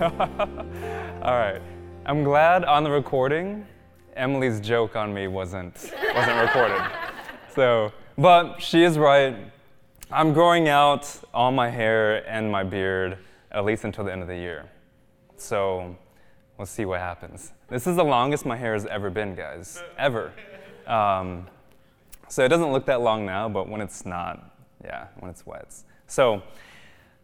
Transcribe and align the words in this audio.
All 0.00 0.08
right. 1.22 1.60
I'm 2.06 2.24
glad 2.24 2.64
on 2.64 2.84
the 2.84 2.90
recording, 2.90 3.66
Emily's 4.16 4.58
joke 4.58 4.96
on 4.96 5.12
me 5.12 5.28
wasn't 5.28 5.74
wasn't 6.14 6.40
recorded. 6.40 6.80
So, 7.54 7.92
but 8.16 8.62
she 8.62 8.82
is 8.82 8.96
right. 8.96 9.36
I'm 10.10 10.32
growing 10.32 10.68
out 10.68 11.12
all 11.34 11.50
my 11.50 11.68
hair 11.68 12.26
and 12.30 12.50
my 12.50 12.62
beard 12.62 13.18
at 13.50 13.64
least 13.64 13.84
until 13.84 14.04
the 14.04 14.12
end 14.12 14.22
of 14.22 14.28
the 14.28 14.36
year. 14.36 14.70
So, 15.36 15.96
we'll 16.56 16.66
see 16.66 16.84
what 16.84 17.00
happens. 17.00 17.52
This 17.68 17.88
is 17.88 17.96
the 17.96 18.04
longest 18.04 18.46
my 18.46 18.56
hair 18.56 18.72
has 18.72 18.86
ever 18.86 19.10
been, 19.10 19.34
guys, 19.34 19.82
ever. 19.98 20.32
Um, 20.86 21.48
so 22.28 22.44
it 22.44 22.48
doesn't 22.48 22.72
look 22.72 22.86
that 22.86 23.00
long 23.00 23.26
now, 23.26 23.48
but 23.48 23.68
when 23.68 23.80
it's 23.80 24.06
not, 24.06 24.56
yeah, 24.82 25.08
when 25.18 25.30
it's 25.30 25.44
wet. 25.44 25.74
So, 26.06 26.42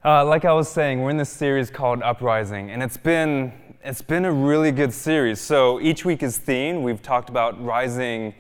uh, 0.07 0.25
like 0.25 0.45
I 0.45 0.53
was 0.53 0.69
saying, 0.69 1.03
we're 1.03 1.11
in 1.11 1.17
this 1.17 1.31
series 1.31 1.69
called 1.69 2.01
Uprising, 2.01 2.71
and 2.71 2.81
it's 2.81 2.97
been 2.97 3.53
it's 3.83 4.03
been 4.03 4.25
a 4.25 4.31
really 4.33 4.71
good 4.71 4.93
series. 4.93 5.41
So 5.41 5.81
each 5.81 6.05
week 6.05 6.23
is 6.23 6.39
themed. 6.39 6.81
We've 6.83 7.03
talked 7.03 7.29
about 7.29 7.61
rising 7.63 8.33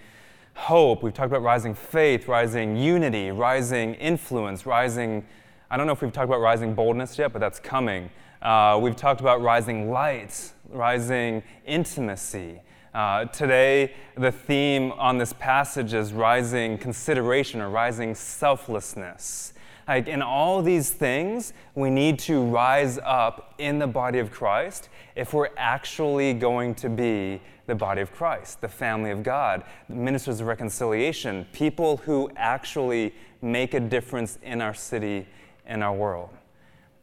hope. 0.54 1.02
We've 1.02 1.12
talked 1.12 1.26
about 1.26 1.42
rising 1.42 1.74
faith, 1.74 2.28
rising 2.28 2.76
unity, 2.76 3.32
rising 3.32 3.94
influence, 3.94 4.64
rising. 4.64 5.26
I 5.68 5.76
don't 5.76 5.88
know 5.88 5.92
if 5.92 6.02
we've 6.02 6.12
talked 6.12 6.28
about 6.28 6.40
rising 6.40 6.72
boldness 6.72 7.18
yet, 7.18 7.32
but 7.32 7.40
that's 7.40 7.58
coming. 7.58 8.10
Uh, 8.40 8.78
we've 8.80 8.94
talked 8.94 9.20
about 9.20 9.42
rising 9.42 9.90
light, 9.90 10.52
rising 10.68 11.42
intimacy. 11.66 12.60
Uh, 12.94 13.24
today, 13.24 13.92
the 14.16 14.30
theme 14.30 14.92
on 14.92 15.18
this 15.18 15.32
passage 15.32 15.94
is 15.94 16.12
rising 16.12 16.78
consideration 16.78 17.60
or 17.60 17.70
rising 17.70 18.14
selflessness. 18.14 19.52
Like 19.86 20.08
in 20.08 20.20
all 20.22 20.62
these 20.62 20.90
things, 20.90 21.52
we 21.74 21.90
need 21.90 22.18
to 22.20 22.42
rise 22.44 22.98
up 23.04 23.54
in 23.58 23.78
the 23.78 23.86
body 23.86 24.18
of 24.18 24.30
Christ 24.30 24.88
if 25.14 25.32
we're 25.32 25.50
actually 25.56 26.34
going 26.34 26.74
to 26.76 26.88
be 26.88 27.40
the 27.66 27.74
body 27.74 28.00
of 28.00 28.12
Christ, 28.12 28.60
the 28.60 28.68
family 28.68 29.10
of 29.10 29.22
God, 29.22 29.64
ministers 29.88 30.40
of 30.40 30.46
reconciliation, 30.46 31.46
people 31.52 31.98
who 31.98 32.30
actually 32.36 33.14
make 33.42 33.74
a 33.74 33.80
difference 33.80 34.38
in 34.42 34.60
our 34.60 34.74
city 34.74 35.26
and 35.66 35.82
our 35.82 35.94
world. 35.94 36.30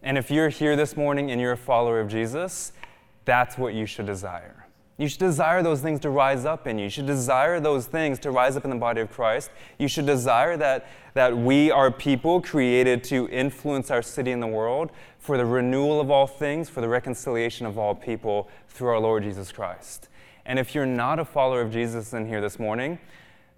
And 0.02 0.18
if 0.18 0.30
you're 0.30 0.50
here 0.50 0.76
this 0.76 0.98
morning 0.98 1.32
and 1.32 1.40
you're 1.40 1.54
a 1.54 1.58
follower 1.58 2.00
of 2.00 2.10
Jesus, 2.10 2.74
that's 3.26 3.58
what 3.58 3.74
you 3.74 3.86
should 3.86 4.06
desire. 4.06 4.68
You 4.98 5.08
should 5.08 5.20
desire 5.20 5.64
those 5.64 5.82
things 5.82 6.00
to 6.02 6.10
rise 6.10 6.46
up 6.46 6.68
in 6.68 6.78
you. 6.78 6.86
You 6.86 6.90
should 6.90 7.08
desire 7.08 7.60
those 7.60 7.88
things 7.88 8.20
to 8.20 8.32
rise 8.32 8.56
up 8.56 8.64
in 8.64 8.70
the 8.70 8.76
body 8.76 9.02
of 9.02 9.12
Christ. 9.12 9.50
You 9.80 9.88
should 9.88 10.06
desire 10.06 10.56
that, 10.58 10.86
that 11.14 11.38
we 11.38 11.70
are 11.72 11.92
people 11.92 12.42
created 12.42 13.04
to 13.06 13.28
influence 13.30 13.92
our 13.92 14.02
city 14.02 14.32
and 14.32 14.42
the 14.42 14.48
world 14.48 14.92
for 15.20 15.38
the 15.38 15.46
renewal 15.46 16.02
of 16.02 16.10
all 16.10 16.28
things, 16.28 16.70
for 16.70 16.82
the 16.82 16.90
reconciliation 16.90 17.66
of 17.66 17.78
all 17.78 17.96
people 17.96 18.50
through 18.68 18.90
our 18.90 19.00
Lord 19.00 19.24
Jesus 19.24 19.52
Christ. 19.52 20.10
And 20.46 20.60
if 20.60 20.76
you're 20.76 20.86
not 20.86 21.20
a 21.20 21.26
follower 21.26 21.62
of 21.62 21.72
Jesus 21.72 22.14
in 22.14 22.28
here 22.28 22.42
this 22.42 22.60
morning, 22.60 23.00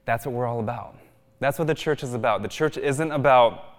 that's 0.05 0.25
what 0.25 0.35
we're 0.35 0.45
all 0.45 0.59
about. 0.59 0.95
That's 1.39 1.57
what 1.57 1.67
the 1.67 1.75
church 1.75 2.03
is 2.03 2.13
about. 2.13 2.41
The 2.41 2.47
church 2.47 2.77
isn't 2.77 3.11
about 3.11 3.74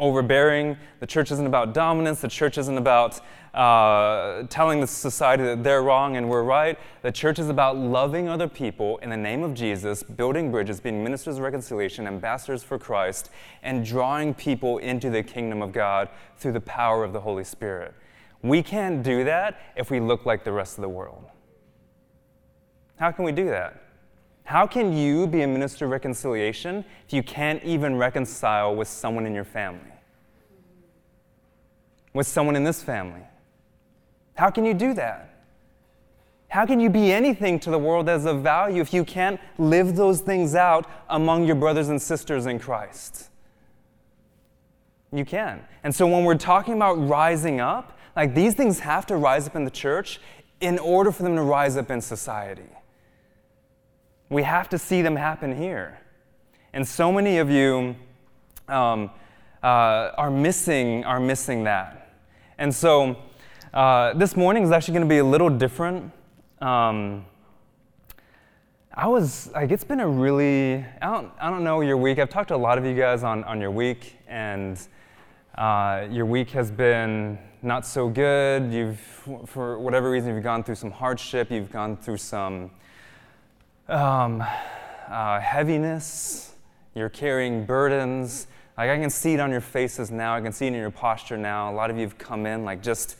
overbearing. 0.00 0.76
The 0.98 1.06
church 1.06 1.30
isn't 1.30 1.46
about 1.46 1.74
dominance. 1.74 2.20
The 2.20 2.28
church 2.28 2.58
isn't 2.58 2.76
about 2.76 3.20
uh, 3.54 4.44
telling 4.48 4.80
the 4.80 4.86
society 4.86 5.44
that 5.44 5.62
they're 5.62 5.82
wrong 5.82 6.16
and 6.16 6.28
we're 6.28 6.42
right. 6.42 6.78
The 7.02 7.12
church 7.12 7.38
is 7.38 7.48
about 7.48 7.76
loving 7.76 8.28
other 8.28 8.48
people 8.48 8.98
in 8.98 9.10
the 9.10 9.16
name 9.16 9.42
of 9.42 9.54
Jesus, 9.54 10.02
building 10.02 10.50
bridges, 10.50 10.80
being 10.80 11.04
ministers 11.04 11.36
of 11.36 11.42
reconciliation, 11.42 12.06
ambassadors 12.06 12.62
for 12.62 12.78
Christ, 12.78 13.30
and 13.62 13.84
drawing 13.84 14.34
people 14.34 14.78
into 14.78 15.10
the 15.10 15.22
kingdom 15.22 15.62
of 15.62 15.72
God 15.72 16.08
through 16.36 16.52
the 16.52 16.60
power 16.60 17.04
of 17.04 17.12
the 17.12 17.20
Holy 17.20 17.44
Spirit. 17.44 17.94
We 18.42 18.62
can't 18.62 19.02
do 19.02 19.24
that 19.24 19.60
if 19.76 19.90
we 19.90 20.00
look 20.00 20.24
like 20.24 20.44
the 20.44 20.52
rest 20.52 20.78
of 20.78 20.82
the 20.82 20.88
world. 20.88 21.24
How 22.98 23.10
can 23.10 23.24
we 23.24 23.32
do 23.32 23.46
that? 23.46 23.89
How 24.50 24.66
can 24.66 24.92
you 24.92 25.28
be 25.28 25.42
a 25.42 25.46
minister 25.46 25.84
of 25.84 25.92
reconciliation 25.92 26.84
if 27.06 27.12
you 27.12 27.22
can't 27.22 27.62
even 27.62 27.94
reconcile 27.94 28.74
with 28.74 28.88
someone 28.88 29.24
in 29.24 29.32
your 29.32 29.44
family? 29.44 29.92
With 32.14 32.26
someone 32.26 32.56
in 32.56 32.64
this 32.64 32.82
family? 32.82 33.20
How 34.34 34.50
can 34.50 34.64
you 34.64 34.74
do 34.74 34.92
that? 34.94 35.44
How 36.48 36.66
can 36.66 36.80
you 36.80 36.90
be 36.90 37.12
anything 37.12 37.60
to 37.60 37.70
the 37.70 37.78
world 37.78 38.08
as 38.08 38.24
of 38.24 38.42
value 38.42 38.82
if 38.82 38.92
you 38.92 39.04
can't 39.04 39.38
live 39.56 39.94
those 39.94 40.20
things 40.20 40.56
out 40.56 40.84
among 41.08 41.44
your 41.44 41.54
brothers 41.54 41.88
and 41.88 42.02
sisters 42.02 42.46
in 42.46 42.58
Christ? 42.58 43.30
You 45.12 45.24
can. 45.24 45.62
And 45.84 45.94
so 45.94 46.08
when 46.08 46.24
we're 46.24 46.34
talking 46.34 46.74
about 46.74 46.94
rising 46.94 47.60
up, 47.60 47.96
like 48.16 48.34
these 48.34 48.54
things 48.54 48.80
have 48.80 49.06
to 49.06 49.16
rise 49.16 49.46
up 49.46 49.54
in 49.54 49.64
the 49.64 49.70
church 49.70 50.20
in 50.60 50.80
order 50.80 51.12
for 51.12 51.22
them 51.22 51.36
to 51.36 51.42
rise 51.42 51.76
up 51.76 51.88
in 51.92 52.00
society. 52.00 52.66
We 54.30 54.44
have 54.44 54.68
to 54.68 54.78
see 54.78 55.02
them 55.02 55.16
happen 55.16 55.56
here. 55.56 55.98
And 56.72 56.86
so 56.86 57.10
many 57.10 57.38
of 57.38 57.50
you 57.50 57.96
um, 58.68 59.10
uh, 59.60 60.12
are 60.16 60.30
missing 60.30 61.04
are 61.04 61.18
missing 61.18 61.64
that. 61.64 62.14
And 62.56 62.72
so 62.72 63.16
uh, 63.74 64.14
this 64.14 64.36
morning 64.36 64.62
is 64.62 64.70
actually 64.70 64.94
going 64.94 65.08
to 65.08 65.12
be 65.12 65.18
a 65.18 65.24
little 65.24 65.50
different. 65.50 66.12
Um, 66.60 67.26
I 68.94 69.08
was 69.08 69.50
like, 69.52 69.72
it's 69.72 69.82
been 69.82 69.98
a 69.98 70.08
really 70.08 70.84
I 71.02 71.06
don't 71.06 71.32
I 71.40 71.50
don't 71.50 71.64
know 71.64 71.80
your 71.80 71.96
week. 71.96 72.20
I've 72.20 72.30
talked 72.30 72.48
to 72.48 72.54
a 72.54 72.56
lot 72.56 72.78
of 72.78 72.84
you 72.84 72.94
guys 72.94 73.24
on 73.24 73.42
on 73.42 73.60
your 73.60 73.72
week, 73.72 74.16
and 74.28 74.80
uh, 75.56 76.06
your 76.08 76.24
week 76.24 76.50
has 76.50 76.70
been 76.70 77.36
not 77.62 77.84
so 77.84 78.08
good. 78.08 78.72
You've 78.72 79.00
for 79.46 79.80
whatever 79.80 80.08
reason 80.08 80.36
you've 80.36 80.44
gone 80.44 80.62
through 80.62 80.76
some 80.76 80.92
hardship. 80.92 81.50
You've 81.50 81.72
gone 81.72 81.96
through 81.96 82.18
some 82.18 82.70
um, 83.90 84.42
uh, 85.08 85.40
heaviness, 85.40 86.54
you're 86.94 87.08
carrying 87.08 87.64
burdens. 87.64 88.46
Like 88.78 88.90
I 88.90 88.98
can 88.98 89.10
see 89.10 89.34
it 89.34 89.40
on 89.40 89.50
your 89.50 89.60
faces 89.60 90.10
now, 90.10 90.34
I 90.34 90.40
can 90.40 90.52
see 90.52 90.66
it 90.66 90.68
in 90.68 90.74
your 90.74 90.90
posture 90.90 91.36
now. 91.36 91.70
A 91.70 91.74
lot 91.74 91.90
of 91.90 91.96
you 91.96 92.02
have 92.02 92.16
come 92.16 92.46
in 92.46 92.64
like 92.64 92.82
just, 92.82 93.16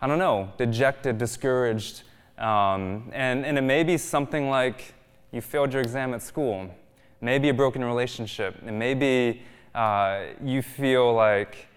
I 0.00 0.06
don't 0.06 0.18
know, 0.18 0.52
dejected, 0.58 1.18
discouraged. 1.18 2.02
Um, 2.38 3.10
and, 3.12 3.44
and 3.44 3.58
it 3.58 3.62
may 3.62 3.82
be 3.82 3.96
something 3.96 4.48
like 4.48 4.94
you 5.32 5.40
failed 5.40 5.72
your 5.72 5.82
exam 5.82 6.12
at 6.14 6.22
school, 6.22 6.70
maybe 7.20 7.48
a 7.48 7.54
broken 7.54 7.84
relationship, 7.84 8.56
and 8.66 8.78
maybe 8.78 9.42
uh, 9.74 10.24
you 10.42 10.60
feel 10.62 11.12
like 11.14 11.68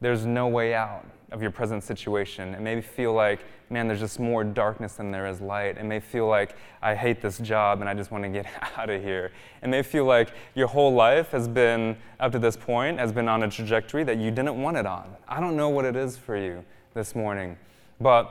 there's 0.00 0.24
no 0.24 0.48
way 0.48 0.74
out 0.74 1.04
of 1.30 1.42
your 1.42 1.50
present 1.50 1.82
situation. 1.84 2.54
It 2.54 2.60
may 2.60 2.80
feel 2.80 3.12
like 3.12 3.40
man, 3.70 3.86
there's 3.86 4.00
just 4.00 4.18
more 4.18 4.42
darkness 4.42 4.94
than 4.94 5.12
there 5.12 5.28
is 5.28 5.40
light. 5.40 5.78
It 5.78 5.84
may 5.84 6.00
feel 6.00 6.26
like 6.26 6.56
I 6.82 6.96
hate 6.96 7.22
this 7.22 7.38
job 7.38 7.80
and 7.80 7.88
I 7.88 7.94
just 7.94 8.10
want 8.10 8.24
to 8.24 8.28
get 8.28 8.46
out 8.76 8.90
of 8.90 9.00
here. 9.00 9.30
It 9.62 9.68
may 9.68 9.82
feel 9.82 10.04
like 10.04 10.32
your 10.54 10.66
whole 10.66 10.92
life 10.92 11.30
has 11.30 11.46
been, 11.46 11.96
up 12.18 12.32
to 12.32 12.40
this 12.40 12.56
point, 12.56 12.98
has 12.98 13.12
been 13.12 13.28
on 13.28 13.44
a 13.44 13.48
trajectory 13.48 14.02
that 14.04 14.18
you 14.18 14.32
didn't 14.32 14.60
want 14.60 14.76
it 14.76 14.86
on. 14.86 15.14
I 15.28 15.40
don't 15.40 15.56
know 15.56 15.68
what 15.68 15.84
it 15.84 15.94
is 15.94 16.16
for 16.16 16.36
you 16.36 16.64
this 16.94 17.14
morning. 17.14 17.56
But 18.00 18.28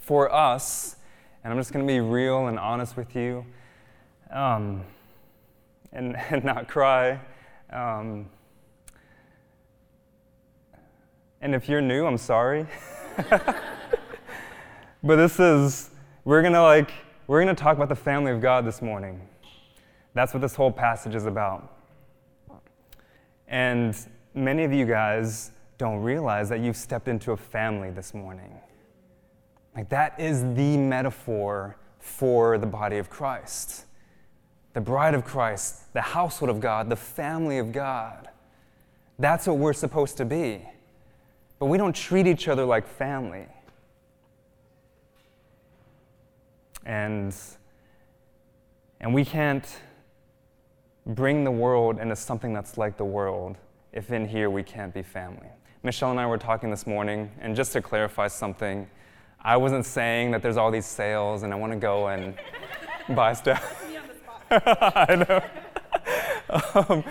for 0.00 0.32
us, 0.34 0.96
and 1.44 1.52
I'm 1.52 1.58
just 1.60 1.72
going 1.72 1.86
to 1.86 1.92
be 1.92 2.00
real 2.00 2.48
and 2.48 2.58
honest 2.58 2.96
with 2.96 3.14
you 3.14 3.46
um, 4.32 4.82
and, 5.92 6.16
and 6.30 6.42
not 6.42 6.66
cry. 6.66 7.20
Um, 7.70 8.26
and 11.46 11.54
if 11.54 11.68
you're 11.68 11.80
new, 11.80 12.06
I'm 12.06 12.18
sorry. 12.18 12.66
But 15.06 15.16
this 15.16 15.38
is, 15.38 15.90
we're 16.24 16.42
gonna 16.42 16.64
like, 16.64 16.90
we're 17.28 17.40
gonna 17.40 17.54
talk 17.54 17.76
about 17.76 17.88
the 17.88 17.94
family 17.94 18.32
of 18.32 18.40
God 18.40 18.66
this 18.66 18.82
morning. 18.82 19.20
That's 20.14 20.34
what 20.34 20.40
this 20.40 20.56
whole 20.56 20.72
passage 20.72 21.14
is 21.14 21.26
about. 21.26 21.72
And 23.46 23.96
many 24.34 24.64
of 24.64 24.72
you 24.72 24.84
guys 24.84 25.52
don't 25.78 25.98
realize 25.98 26.48
that 26.48 26.58
you've 26.58 26.76
stepped 26.76 27.06
into 27.06 27.30
a 27.30 27.36
family 27.36 27.90
this 27.90 28.14
morning. 28.14 28.52
Like, 29.76 29.88
that 29.90 30.18
is 30.18 30.42
the 30.54 30.76
metaphor 30.76 31.76
for 32.00 32.58
the 32.58 32.66
body 32.66 32.98
of 32.98 33.08
Christ. 33.08 33.84
The 34.72 34.80
bride 34.80 35.14
of 35.14 35.24
Christ, 35.24 35.92
the 35.92 36.00
household 36.00 36.50
of 36.50 36.58
God, 36.58 36.88
the 36.88 36.96
family 36.96 37.58
of 37.58 37.70
God. 37.70 38.28
That's 39.20 39.46
what 39.46 39.58
we're 39.58 39.72
supposed 39.72 40.16
to 40.16 40.24
be. 40.24 40.66
But 41.58 41.66
we 41.66 41.78
don't 41.78 41.94
treat 41.94 42.26
each 42.26 42.48
other 42.48 42.64
like 42.64 42.86
family. 42.86 43.46
And, 46.84 47.34
and 49.00 49.14
we 49.14 49.24
can't 49.24 49.66
bring 51.06 51.44
the 51.44 51.50
world 51.50 51.98
into 51.98 52.16
something 52.16 52.52
that's 52.52 52.76
like 52.76 52.96
the 52.96 53.04
world 53.04 53.56
if 53.92 54.12
in 54.12 54.28
here 54.28 54.50
we 54.50 54.62
can't 54.62 54.92
be 54.92 55.02
family. 55.02 55.48
Michelle 55.82 56.10
and 56.10 56.20
I 56.20 56.26
were 56.26 56.36
talking 56.36 56.68
this 56.68 56.86
morning, 56.86 57.30
and 57.40 57.54
just 57.54 57.72
to 57.72 57.80
clarify 57.80 58.28
something, 58.28 58.88
I 59.40 59.56
wasn't 59.56 59.86
saying 59.86 60.32
that 60.32 60.42
there's 60.42 60.56
all 60.56 60.70
these 60.70 60.84
sales 60.84 61.44
and 61.44 61.52
I 61.52 61.56
want 61.56 61.72
to 61.72 61.78
go 61.78 62.08
and 62.08 62.34
buy 63.16 63.32
stuff. 63.32 63.86
I 64.50 65.24
know. 65.28 65.42
um, 66.88 67.04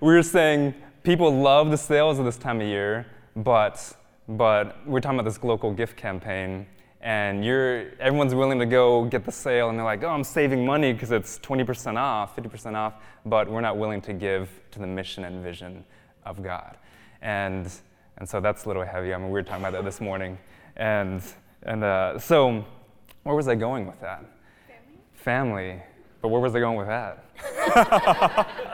we 0.00 0.14
were 0.14 0.22
saying 0.22 0.74
people 1.02 1.30
love 1.30 1.70
the 1.70 1.76
sales 1.76 2.18
of 2.18 2.24
this 2.24 2.36
time 2.36 2.60
of 2.60 2.66
year, 2.66 3.06
but 3.36 3.96
but 4.28 4.76
we're 4.86 5.00
talking 5.00 5.18
about 5.18 5.28
this 5.28 5.42
local 5.42 5.72
gift 5.72 5.96
campaign, 5.96 6.66
and 7.00 7.44
you're 7.44 7.90
everyone's 7.98 8.34
willing 8.34 8.58
to 8.60 8.66
go 8.66 9.04
get 9.04 9.24
the 9.24 9.32
sale, 9.32 9.70
and 9.70 9.78
they're 9.78 9.84
like, 9.84 10.04
oh, 10.04 10.08
I'm 10.08 10.22
saving 10.22 10.64
money 10.64 10.92
because 10.92 11.10
it's 11.10 11.38
20% 11.40 11.96
off, 11.96 12.36
50% 12.36 12.76
off, 12.76 12.94
but 13.26 13.50
we're 13.50 13.60
not 13.60 13.76
willing 13.76 14.00
to 14.02 14.12
give 14.12 14.48
to 14.70 14.78
the 14.78 14.86
mission 14.86 15.24
and 15.24 15.42
vision 15.42 15.84
of 16.24 16.42
God, 16.42 16.76
and 17.22 17.70
and 18.18 18.28
so 18.28 18.40
that's 18.40 18.64
a 18.64 18.68
little 18.68 18.84
heavy. 18.84 19.14
I 19.14 19.16
mean, 19.16 19.26
we 19.26 19.32
were 19.32 19.42
talking 19.42 19.64
about 19.64 19.72
that 19.72 19.84
this 19.84 20.00
morning, 20.00 20.38
and 20.76 21.22
and 21.62 21.84
uh, 21.84 22.18
so, 22.18 22.64
where 23.24 23.34
was 23.34 23.48
I 23.48 23.54
going 23.54 23.86
with 23.86 24.00
that? 24.00 24.24
Family. 25.14 25.70
Family. 25.70 25.82
But 26.22 26.28
where 26.28 26.40
was 26.40 26.54
I 26.54 26.60
going 26.60 26.76
with 26.76 26.86
that? 26.86 27.24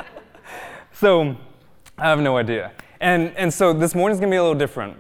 so, 0.93 1.37
I 1.97 2.09
have 2.09 2.19
no 2.19 2.37
idea. 2.37 2.73
And, 3.01 3.37
and 3.37 3.53
so 3.53 3.73
this 3.73 3.95
morning's 3.95 4.21
gonna 4.21 4.31
be 4.31 4.37
a 4.37 4.43
little 4.43 4.59
different. 4.59 4.97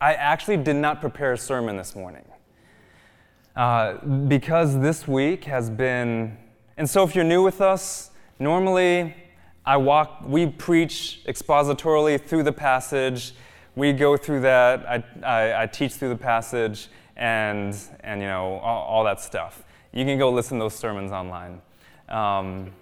I 0.00 0.14
actually 0.14 0.58
did 0.58 0.76
not 0.76 1.00
prepare 1.00 1.32
a 1.32 1.38
sermon 1.38 1.76
this 1.76 1.94
morning. 1.96 2.24
Uh, 3.56 3.94
because 4.28 4.78
this 4.78 5.08
week 5.08 5.44
has 5.44 5.68
been, 5.68 6.36
and 6.76 6.88
so 6.88 7.02
if 7.02 7.14
you're 7.14 7.24
new 7.24 7.42
with 7.42 7.60
us, 7.60 8.10
normally 8.38 9.14
I 9.66 9.76
walk, 9.76 10.22
we 10.24 10.46
preach 10.46 11.20
expositorily 11.26 12.24
through 12.24 12.44
the 12.44 12.52
passage 12.52 13.34
we 13.78 13.92
go 13.92 14.16
through 14.16 14.40
that. 14.40 14.84
I, 14.88 15.04
I, 15.22 15.62
I, 15.62 15.66
teach 15.66 15.94
through 15.94 16.08
the 16.08 16.16
passage 16.16 16.88
and, 17.16 17.76
and 18.00 18.20
you 18.20 18.26
know, 18.26 18.58
all, 18.58 18.82
all, 18.82 19.04
that 19.04 19.20
stuff. 19.20 19.62
You 19.92 20.04
can 20.04 20.18
go 20.18 20.30
listen 20.30 20.58
to 20.58 20.64
those 20.64 20.74
sermons 20.74 21.12
online. 21.12 21.62
Um, 22.08 22.72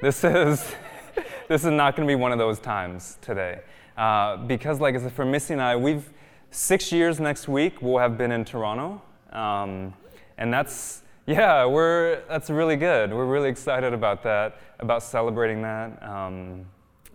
this, 0.00 0.24
is, 0.24 0.74
this 1.48 1.64
is 1.64 1.70
not 1.70 1.96
going 1.96 2.06
to 2.06 2.10
be 2.10 2.16
one 2.16 2.32
of 2.32 2.38
those 2.38 2.58
times 2.58 3.18
today. 3.20 3.60
Uh, 3.96 4.36
because, 4.36 4.80
like 4.80 4.94
I 4.94 4.98
said, 4.98 5.12
for 5.12 5.24
Missy 5.24 5.52
and 5.52 5.62
I, 5.62 5.76
we've 5.76 6.10
six 6.50 6.92
years 6.92 7.20
next 7.20 7.48
week, 7.48 7.82
we'll 7.82 7.98
have 7.98 8.16
been 8.16 8.32
in 8.32 8.44
Toronto. 8.44 9.02
Um, 9.32 9.94
and 10.38 10.52
that's, 10.52 11.02
yeah, 11.26 11.64
we're, 11.64 12.22
that's 12.28 12.50
really 12.50 12.76
good. 12.76 13.12
We're 13.12 13.26
really 13.26 13.48
excited 13.48 13.92
about 13.92 14.22
that, 14.22 14.58
about 14.80 15.02
celebrating 15.02 15.62
that. 15.62 16.02
Um, 16.02 16.66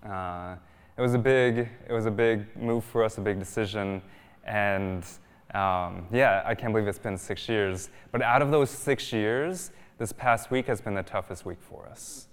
uh, 0.07 0.55
it 0.97 1.01
was 1.01 1.13
a 1.13 1.19
big, 1.19 1.69
it 1.87 1.93
was 1.93 2.05
a 2.05 2.11
big 2.11 2.55
move 2.57 2.83
for 2.83 3.03
us, 3.03 3.17
a 3.17 3.21
big 3.21 3.37
decision, 3.37 4.01
and 4.45 5.05
um, 5.53 6.07
yeah, 6.11 6.41
I 6.45 6.55
can't 6.55 6.73
believe 6.73 6.87
it's 6.87 6.99
been 6.99 7.17
six 7.17 7.47
years. 7.47 7.89
But 8.11 8.21
out 8.21 8.41
of 8.41 8.49
those 8.49 8.69
six 8.69 9.13
years, 9.13 9.71
this 9.97 10.11
past 10.11 10.51
week 10.51 10.67
has 10.67 10.81
been 10.81 10.95
the 10.95 11.03
toughest 11.03 11.45
week 11.45 11.59
for 11.61 11.87
us, 11.87 12.27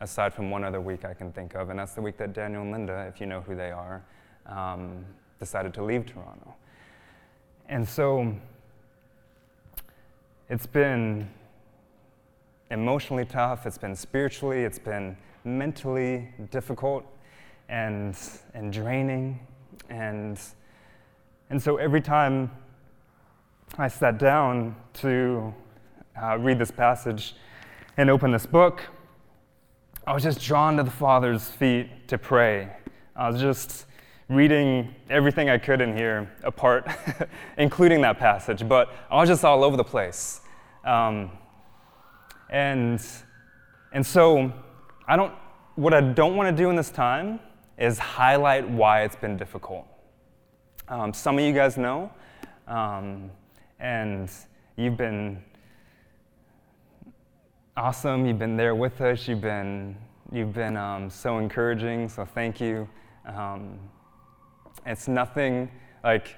aside 0.00 0.32
from 0.34 0.50
one 0.50 0.64
other 0.64 0.80
week 0.80 1.04
I 1.04 1.14
can 1.14 1.32
think 1.32 1.54
of, 1.54 1.70
and 1.70 1.78
that's 1.78 1.94
the 1.94 2.00
week 2.00 2.16
that 2.18 2.32
Daniel 2.32 2.62
and 2.62 2.72
Linda, 2.72 3.06
if 3.12 3.20
you 3.20 3.26
know 3.26 3.40
who 3.40 3.54
they 3.54 3.70
are, 3.70 4.02
um, 4.46 5.04
decided 5.38 5.74
to 5.74 5.84
leave 5.84 6.06
Toronto. 6.06 6.54
And 7.68 7.88
so 7.88 8.34
it's 10.48 10.66
been 10.66 11.30
emotionally 12.70 13.24
tough, 13.24 13.66
it's 13.66 13.78
been 13.78 13.94
spiritually, 13.94 14.64
it's 14.64 14.78
been 14.78 15.16
mentally 15.44 16.28
difficult 16.50 17.04
and, 17.68 18.16
and 18.54 18.72
draining. 18.72 19.40
And, 19.88 20.38
and 21.50 21.62
so 21.62 21.76
every 21.76 22.00
time 22.00 22.50
I 23.78 23.88
sat 23.88 24.18
down 24.18 24.76
to 24.94 25.54
uh, 26.20 26.38
read 26.38 26.58
this 26.58 26.70
passage 26.70 27.34
and 27.96 28.10
open 28.10 28.32
this 28.32 28.46
book, 28.46 28.82
I 30.10 30.12
was 30.12 30.24
just 30.24 30.40
drawn 30.40 30.76
to 30.76 30.82
the 30.82 30.90
Father's 30.90 31.44
feet 31.44 32.08
to 32.08 32.18
pray. 32.18 32.68
I 33.14 33.30
was 33.30 33.40
just 33.40 33.86
reading 34.28 34.92
everything 35.08 35.48
I 35.48 35.56
could 35.56 35.80
in 35.80 35.96
here 35.96 36.28
apart, 36.42 36.84
including 37.58 38.00
that 38.00 38.18
passage, 38.18 38.68
but 38.68 38.92
I 39.08 39.18
was 39.18 39.28
just 39.28 39.44
all 39.44 39.62
over 39.62 39.76
the 39.76 39.84
place. 39.84 40.40
Um, 40.84 41.30
and, 42.48 43.00
and 43.92 44.04
so, 44.04 44.52
I 45.06 45.14
don't, 45.14 45.32
what 45.76 45.94
I 45.94 46.00
don't 46.00 46.34
want 46.34 46.56
to 46.56 46.60
do 46.60 46.70
in 46.70 46.74
this 46.74 46.90
time 46.90 47.38
is 47.78 47.96
highlight 48.00 48.68
why 48.68 49.04
it's 49.04 49.14
been 49.14 49.36
difficult. 49.36 49.86
Um, 50.88 51.14
some 51.14 51.38
of 51.38 51.44
you 51.44 51.52
guys 51.52 51.76
know, 51.76 52.12
um, 52.66 53.30
and 53.78 54.28
you've 54.74 54.96
been 54.96 55.40
awesome. 57.76 58.26
You've 58.26 58.38
been 58.38 58.56
there 58.56 58.74
with 58.74 59.00
us. 59.00 59.28
You've 59.28 59.40
been, 59.40 59.96
you've 60.32 60.52
been 60.52 60.76
um, 60.76 61.10
so 61.10 61.38
encouraging, 61.38 62.08
so 62.08 62.24
thank 62.24 62.60
you. 62.60 62.88
Um, 63.26 63.78
it's 64.86 65.08
nothing 65.08 65.70
like 66.02 66.34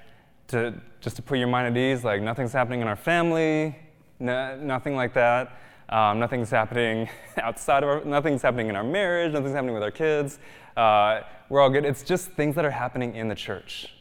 to 0.49 0.75
just 1.00 1.17
to 1.17 1.23
put 1.23 1.38
your 1.38 1.49
mind 1.49 1.76
at 1.76 1.81
ease, 1.81 2.05
like 2.05 2.23
nothing's 2.23 2.52
happening 2.52 2.81
in 2.81 2.87
our 2.87 2.96
family, 2.96 3.76
no, 4.20 4.56
nothing 4.56 4.94
like 4.94 5.14
that. 5.14 5.58
Um, 5.88 6.19
nothing's 6.19 6.50
happening 6.50 7.08
outside 7.43 7.82
of 7.82 7.88
our, 7.88 8.05
nothing's 8.05 8.43
happening 8.43 8.69
in 8.69 8.76
our 8.76 8.85
marriage, 8.85 9.32
nothing's 9.32 9.52
happening 9.52 9.75
with 9.75 9.82
our 9.82 9.90
kids. 9.90 10.38
Uh, 10.76 11.20
we're 11.49 11.61
all 11.61 11.70
good. 11.70 11.85
It's 11.85 12.02
just 12.02 12.31
things 12.31 12.55
that 12.55 12.64
are 12.64 12.70
happening 12.70 13.14
in 13.14 13.28
the 13.28 13.35
church. 13.35 13.93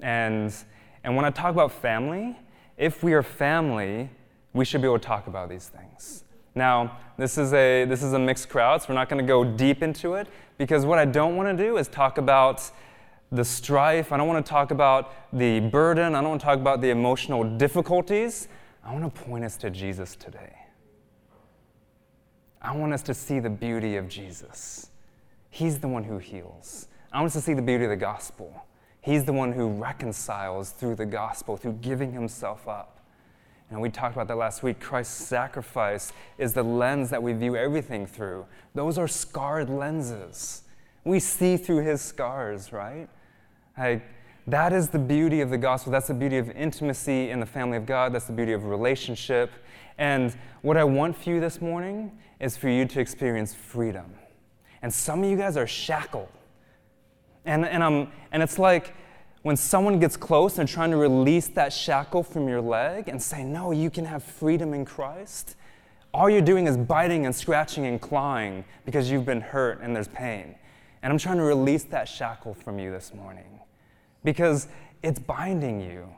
And, 0.00 0.52
and 1.04 1.14
when 1.14 1.24
I 1.24 1.30
talk 1.30 1.52
about 1.52 1.70
family, 1.70 2.36
if 2.76 3.02
we 3.02 3.12
are 3.12 3.22
family, 3.22 4.10
we 4.52 4.64
should 4.64 4.80
be 4.80 4.88
able 4.88 4.98
to 4.98 5.06
talk 5.06 5.26
about 5.28 5.48
these 5.48 5.68
things. 5.68 6.24
Now, 6.54 6.98
this 7.16 7.38
is 7.38 7.52
a, 7.52 7.84
this 7.84 8.02
is 8.02 8.12
a 8.12 8.18
mixed 8.18 8.48
crowd, 8.48 8.82
so 8.82 8.88
we're 8.90 8.94
not 8.94 9.08
going 9.08 9.24
to 9.24 9.26
go 9.26 9.44
deep 9.44 9.82
into 9.82 10.14
it 10.14 10.28
because 10.58 10.84
what 10.84 10.98
I 10.98 11.04
don't 11.04 11.36
want 11.36 11.56
to 11.56 11.64
do 11.64 11.76
is 11.78 11.88
talk 11.88 12.18
about 12.18 12.70
the 13.30 13.44
strife. 13.44 14.12
I 14.12 14.18
don't 14.18 14.28
want 14.28 14.44
to 14.44 14.50
talk 14.50 14.70
about 14.70 15.12
the 15.32 15.60
burden. 15.60 16.14
I 16.14 16.20
don't 16.20 16.30
want 16.30 16.40
to 16.40 16.44
talk 16.44 16.58
about 16.58 16.80
the 16.80 16.90
emotional 16.90 17.42
difficulties. 17.44 18.48
I 18.84 18.92
want 18.92 19.14
to 19.14 19.22
point 19.22 19.44
us 19.44 19.56
to 19.58 19.70
Jesus 19.70 20.14
today. 20.14 20.54
I 22.60 22.76
want 22.76 22.92
us 22.92 23.02
to 23.04 23.14
see 23.14 23.40
the 23.40 23.50
beauty 23.50 23.96
of 23.96 24.08
Jesus. 24.08 24.90
He's 25.50 25.78
the 25.80 25.88
one 25.88 26.04
who 26.04 26.18
heals. 26.18 26.88
I 27.12 27.18
want 27.18 27.28
us 27.28 27.34
to 27.34 27.40
see 27.40 27.54
the 27.54 27.62
beauty 27.62 27.84
of 27.84 27.90
the 27.90 27.96
gospel. 27.96 28.66
He's 29.00 29.24
the 29.24 29.32
one 29.32 29.52
who 29.52 29.68
reconciles 29.68 30.70
through 30.70 30.94
the 30.94 31.06
gospel, 31.06 31.56
through 31.56 31.78
giving 31.80 32.12
himself 32.12 32.68
up. 32.68 33.01
And 33.72 33.80
we 33.80 33.88
talked 33.88 34.14
about 34.14 34.28
that 34.28 34.36
last 34.36 34.62
week. 34.62 34.80
Christ's 34.80 35.24
sacrifice 35.24 36.12
is 36.36 36.52
the 36.52 36.62
lens 36.62 37.08
that 37.08 37.22
we 37.22 37.32
view 37.32 37.56
everything 37.56 38.06
through. 38.06 38.44
Those 38.74 38.98
are 38.98 39.08
scarred 39.08 39.70
lenses. 39.70 40.62
We 41.04 41.18
see 41.18 41.56
through 41.56 41.82
his 41.84 42.02
scars, 42.02 42.70
right? 42.70 43.08
Like, 43.78 44.02
that 44.46 44.74
is 44.74 44.90
the 44.90 44.98
beauty 44.98 45.40
of 45.40 45.48
the 45.48 45.56
gospel. 45.56 45.90
That's 45.90 46.08
the 46.08 46.14
beauty 46.14 46.36
of 46.36 46.50
intimacy 46.50 47.30
in 47.30 47.40
the 47.40 47.46
family 47.46 47.78
of 47.78 47.86
God. 47.86 48.12
That's 48.12 48.26
the 48.26 48.32
beauty 48.32 48.52
of 48.52 48.66
relationship. 48.66 49.50
And 49.96 50.36
what 50.60 50.76
I 50.76 50.84
want 50.84 51.16
for 51.16 51.30
you 51.30 51.40
this 51.40 51.60
morning 51.60 52.12
is 52.40 52.56
for 52.56 52.68
you 52.68 52.84
to 52.84 53.00
experience 53.00 53.54
freedom. 53.54 54.14
And 54.82 54.92
some 54.92 55.24
of 55.24 55.30
you 55.30 55.36
guys 55.36 55.56
are 55.56 55.66
shackled. 55.66 56.28
And, 57.46 57.64
and, 57.64 57.82
um, 57.82 58.12
and 58.32 58.42
it's 58.42 58.58
like 58.58 58.94
when 59.42 59.56
someone 59.56 59.98
gets 59.98 60.16
close 60.16 60.58
and 60.58 60.68
trying 60.68 60.90
to 60.90 60.96
release 60.96 61.48
that 61.48 61.72
shackle 61.72 62.22
from 62.22 62.48
your 62.48 62.60
leg 62.60 63.08
and 63.08 63.20
say, 63.20 63.44
No, 63.44 63.72
you 63.72 63.90
can 63.90 64.04
have 64.04 64.22
freedom 64.22 64.72
in 64.72 64.84
Christ, 64.84 65.56
all 66.14 66.28
you're 66.28 66.42
doing 66.42 66.66
is 66.66 66.76
biting 66.76 67.26
and 67.26 67.34
scratching 67.34 67.86
and 67.86 68.00
clawing 68.00 68.64
because 68.84 69.10
you've 69.10 69.24
been 69.24 69.40
hurt 69.40 69.80
and 69.80 69.96
there's 69.96 70.08
pain. 70.08 70.54
And 71.02 71.12
I'm 71.12 71.18
trying 71.18 71.38
to 71.38 71.42
release 71.42 71.84
that 71.84 72.08
shackle 72.08 72.54
from 72.54 72.78
you 72.78 72.90
this 72.90 73.12
morning 73.14 73.60
because 74.22 74.68
it's 75.02 75.18
binding 75.18 75.80
you. 75.80 76.08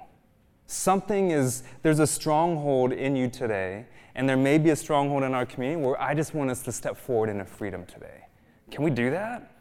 Something 0.66 1.31
is, 1.31 1.62
there's 1.83 2.00
a 2.00 2.07
stronghold 2.07 2.93
in 2.93 3.16
you 3.16 3.28
today, 3.28 3.87
and 4.14 4.28
there 4.28 4.37
may 4.37 4.59
be 4.59 4.71
a 4.71 4.76
stronghold 4.76 5.23
in 5.23 5.35
our 5.35 5.47
community 5.47 5.81
where 5.81 6.00
I 6.00 6.14
just 6.14 6.35
want 6.35 6.50
us 6.50 6.62
to 6.62 6.73
step 6.73 6.97
forward 6.97 7.28
into 7.28 7.45
freedom 7.45 7.87
today. 7.87 8.26
Can 8.71 8.83
we 8.83 8.90
do 8.90 9.11
that? 9.11 9.53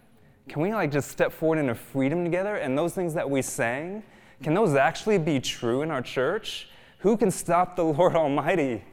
Can 0.49 0.61
we 0.61 0.73
like 0.73 0.91
just 0.91 1.09
step 1.09 1.31
forward 1.31 1.59
into 1.59 1.75
freedom 1.75 2.23
together? 2.23 2.55
And 2.55 2.77
those 2.77 2.93
things 2.93 3.13
that 3.13 3.29
we 3.29 3.41
sang, 3.41 4.03
can 4.41 4.53
those 4.53 4.75
actually 4.75 5.17
be 5.17 5.39
true 5.39 5.81
in 5.81 5.91
our 5.91 6.01
church? 6.01 6.67
Who 6.99 7.17
can 7.17 7.31
stop 7.31 7.75
the 7.75 7.83
Lord 7.85 8.15
Almighty? 8.15 8.83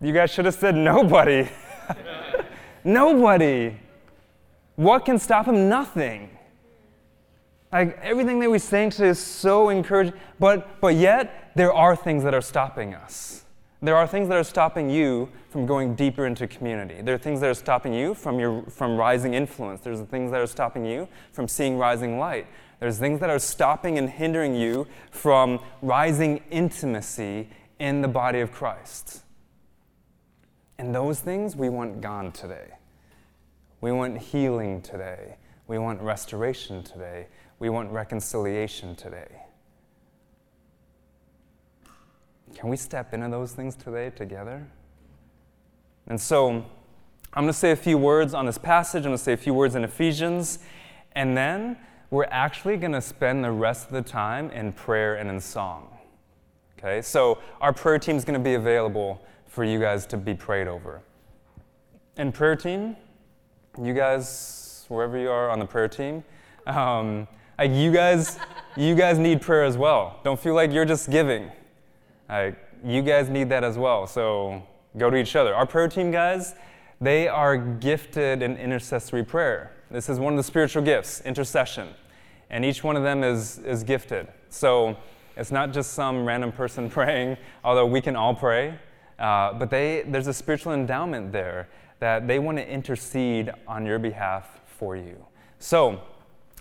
You 0.00 0.12
guys 0.12 0.30
should 0.30 0.44
have 0.44 0.54
said 0.54 0.74
nobody. 0.74 1.48
nobody. 2.84 3.76
What 4.76 5.04
can 5.04 5.18
stop 5.18 5.46
him? 5.46 5.68
Nothing. 5.68 6.30
Like 7.72 7.98
everything 8.00 8.38
that 8.40 8.50
we 8.50 8.58
sang 8.58 8.90
today 8.90 9.08
is 9.08 9.18
so 9.18 9.70
encouraging, 9.70 10.14
but, 10.38 10.80
but 10.80 10.94
yet 10.94 11.50
there 11.56 11.72
are 11.72 11.96
things 11.96 12.22
that 12.22 12.32
are 12.32 12.40
stopping 12.40 12.94
us. 12.94 13.44
There 13.80 13.96
are 13.96 14.08
things 14.08 14.28
that 14.28 14.36
are 14.36 14.44
stopping 14.44 14.90
you 14.90 15.28
from 15.50 15.64
going 15.64 15.94
deeper 15.94 16.26
into 16.26 16.48
community. 16.48 17.00
There 17.00 17.14
are 17.14 17.18
things 17.18 17.40
that 17.40 17.48
are 17.48 17.54
stopping 17.54 17.94
you 17.94 18.12
from, 18.12 18.40
your, 18.40 18.62
from 18.64 18.96
rising 18.96 19.34
influence. 19.34 19.80
There's 19.82 20.00
things 20.00 20.32
that 20.32 20.40
are 20.40 20.48
stopping 20.48 20.84
you 20.84 21.06
from 21.32 21.46
seeing 21.46 21.78
rising 21.78 22.18
light. 22.18 22.48
There's 22.80 22.98
things 22.98 23.20
that 23.20 23.30
are 23.30 23.38
stopping 23.38 23.96
and 23.96 24.10
hindering 24.10 24.56
you 24.56 24.88
from 25.12 25.60
rising 25.80 26.42
intimacy 26.50 27.48
in 27.78 28.02
the 28.02 28.08
body 28.08 28.40
of 28.40 28.50
Christ. 28.50 29.22
And 30.76 30.92
those 30.92 31.20
things 31.20 31.54
we 31.54 31.68
want 31.68 32.00
gone 32.00 32.32
today. 32.32 32.78
We 33.80 33.92
want 33.92 34.18
healing 34.18 34.82
today. 34.82 35.36
We 35.68 35.78
want 35.78 36.00
restoration 36.00 36.82
today. 36.82 37.28
We 37.60 37.68
want 37.68 37.92
reconciliation 37.92 38.96
today. 38.96 39.42
Can 42.54 42.68
we 42.68 42.76
step 42.76 43.14
into 43.14 43.28
those 43.28 43.52
things 43.52 43.74
today 43.76 44.10
together? 44.10 44.66
And 46.06 46.20
so, 46.20 46.64
I'm 47.34 47.44
going 47.44 47.52
to 47.52 47.58
say 47.58 47.72
a 47.72 47.76
few 47.76 47.98
words 47.98 48.32
on 48.34 48.46
this 48.46 48.58
passage. 48.58 49.00
I'm 49.00 49.10
going 49.10 49.18
to 49.18 49.22
say 49.22 49.34
a 49.34 49.36
few 49.36 49.52
words 49.52 49.74
in 49.74 49.84
Ephesians. 49.84 50.58
And 51.12 51.36
then 51.36 51.76
we're 52.10 52.24
actually 52.30 52.78
going 52.78 52.92
to 52.92 53.02
spend 53.02 53.44
the 53.44 53.50
rest 53.50 53.86
of 53.86 53.92
the 53.92 54.02
time 54.02 54.50
in 54.50 54.72
prayer 54.72 55.16
and 55.16 55.28
in 55.28 55.40
song. 55.40 55.88
Okay? 56.78 57.02
So, 57.02 57.38
our 57.60 57.72
prayer 57.72 57.98
team 57.98 58.16
is 58.16 58.24
going 58.24 58.38
to 58.38 58.44
be 58.44 58.54
available 58.54 59.22
for 59.46 59.64
you 59.64 59.78
guys 59.78 60.06
to 60.06 60.16
be 60.16 60.34
prayed 60.34 60.68
over. 60.68 61.02
And 62.16 62.32
prayer 62.32 62.56
team, 62.56 62.96
you 63.80 63.94
guys, 63.94 64.86
wherever 64.88 65.18
you 65.18 65.30
are 65.30 65.50
on 65.50 65.58
the 65.58 65.66
prayer 65.66 65.88
team, 65.88 66.24
um, 66.66 67.28
you 67.62 67.92
guys, 67.92 68.38
you 68.76 68.94
guys 68.94 69.18
need 69.18 69.42
prayer 69.42 69.64
as 69.64 69.76
well. 69.76 70.20
Don't 70.24 70.38
feel 70.38 70.54
like 70.54 70.72
you're 70.72 70.84
just 70.84 71.10
giving. 71.10 71.50
You 72.84 73.02
guys 73.02 73.28
need 73.28 73.48
that 73.48 73.64
as 73.64 73.76
well. 73.76 74.06
So 74.06 74.62
go 74.96 75.10
to 75.10 75.16
each 75.16 75.36
other. 75.36 75.54
Our 75.54 75.66
prayer 75.66 75.88
team 75.88 76.10
guys, 76.10 76.54
they 77.00 77.28
are 77.28 77.56
gifted 77.56 78.42
in 78.42 78.56
intercessory 78.56 79.24
prayer. 79.24 79.72
This 79.90 80.08
is 80.08 80.18
one 80.18 80.34
of 80.34 80.36
the 80.36 80.42
spiritual 80.42 80.82
gifts, 80.82 81.22
intercession. 81.22 81.88
And 82.50 82.64
each 82.64 82.84
one 82.84 82.96
of 82.96 83.02
them 83.02 83.24
is, 83.24 83.58
is 83.58 83.82
gifted. 83.82 84.28
So 84.50 84.96
it's 85.36 85.50
not 85.50 85.72
just 85.72 85.92
some 85.92 86.26
random 86.26 86.52
person 86.52 86.90
praying, 86.98 87.36
although 87.64 87.86
we 87.86 88.00
can 88.00 88.16
all 88.16 88.34
pray. 88.34 88.78
Uh, 89.18 89.52
but 89.54 89.70
they, 89.70 90.04
there's 90.06 90.26
a 90.26 90.34
spiritual 90.34 90.72
endowment 90.74 91.32
there 91.32 91.68
that 92.00 92.28
they 92.28 92.38
want 92.38 92.58
to 92.58 92.68
intercede 92.68 93.50
on 93.66 93.84
your 93.84 93.98
behalf 93.98 94.60
for 94.66 94.96
you. 94.96 95.16
So 95.58 96.00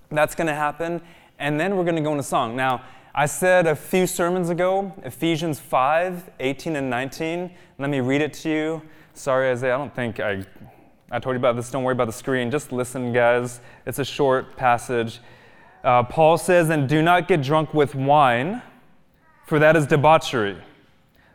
that's 0.10 0.34
going 0.34 0.48
to 0.48 0.56
happen. 0.56 1.02
And 1.40 1.60
then 1.60 1.76
we're 1.76 1.84
going 1.84 1.98
to 1.98 2.02
go 2.02 2.12
into 2.12 2.24
song. 2.24 2.56
Now, 2.56 2.84
I 3.20 3.26
said 3.26 3.66
a 3.66 3.76
few 3.76 4.06
sermons 4.06 4.52
ago, 4.52 4.94
Ephesians 5.02 5.60
5 5.60 6.30
18 6.40 6.76
and 6.76 6.88
19. 6.88 7.50
Let 7.80 7.90
me 7.90 8.00
read 8.00 8.22
it 8.22 8.32
to 8.34 8.50
you. 8.50 8.82
Sorry, 9.16 9.50
Isaiah, 9.50 9.74
I 9.74 9.78
don't 9.80 9.96
think 9.96 10.20
I, 10.20 10.46
I 11.10 11.18
told 11.18 11.34
you 11.34 11.40
about 11.40 11.56
this. 11.56 11.72
Don't 11.72 11.84
worry 11.84 11.94
about 11.94 12.06
the 12.06 12.14
screen. 12.14 12.52
Just 12.52 12.72
listen, 12.72 13.12
guys. 13.12 13.60
It's 13.88 13.98
a 13.98 14.06
short 14.06 14.56
passage. 14.56 15.20
Uh, 15.84 16.04
Paul 16.04 16.38
says, 16.38 16.70
And 16.70 16.88
do 16.88 17.02
not 17.02 17.28
get 17.28 17.42
drunk 17.42 17.74
with 17.74 17.96
wine, 17.96 18.62
for 19.48 19.58
that 19.58 19.76
is 19.76 19.88
debauchery, 19.88 20.58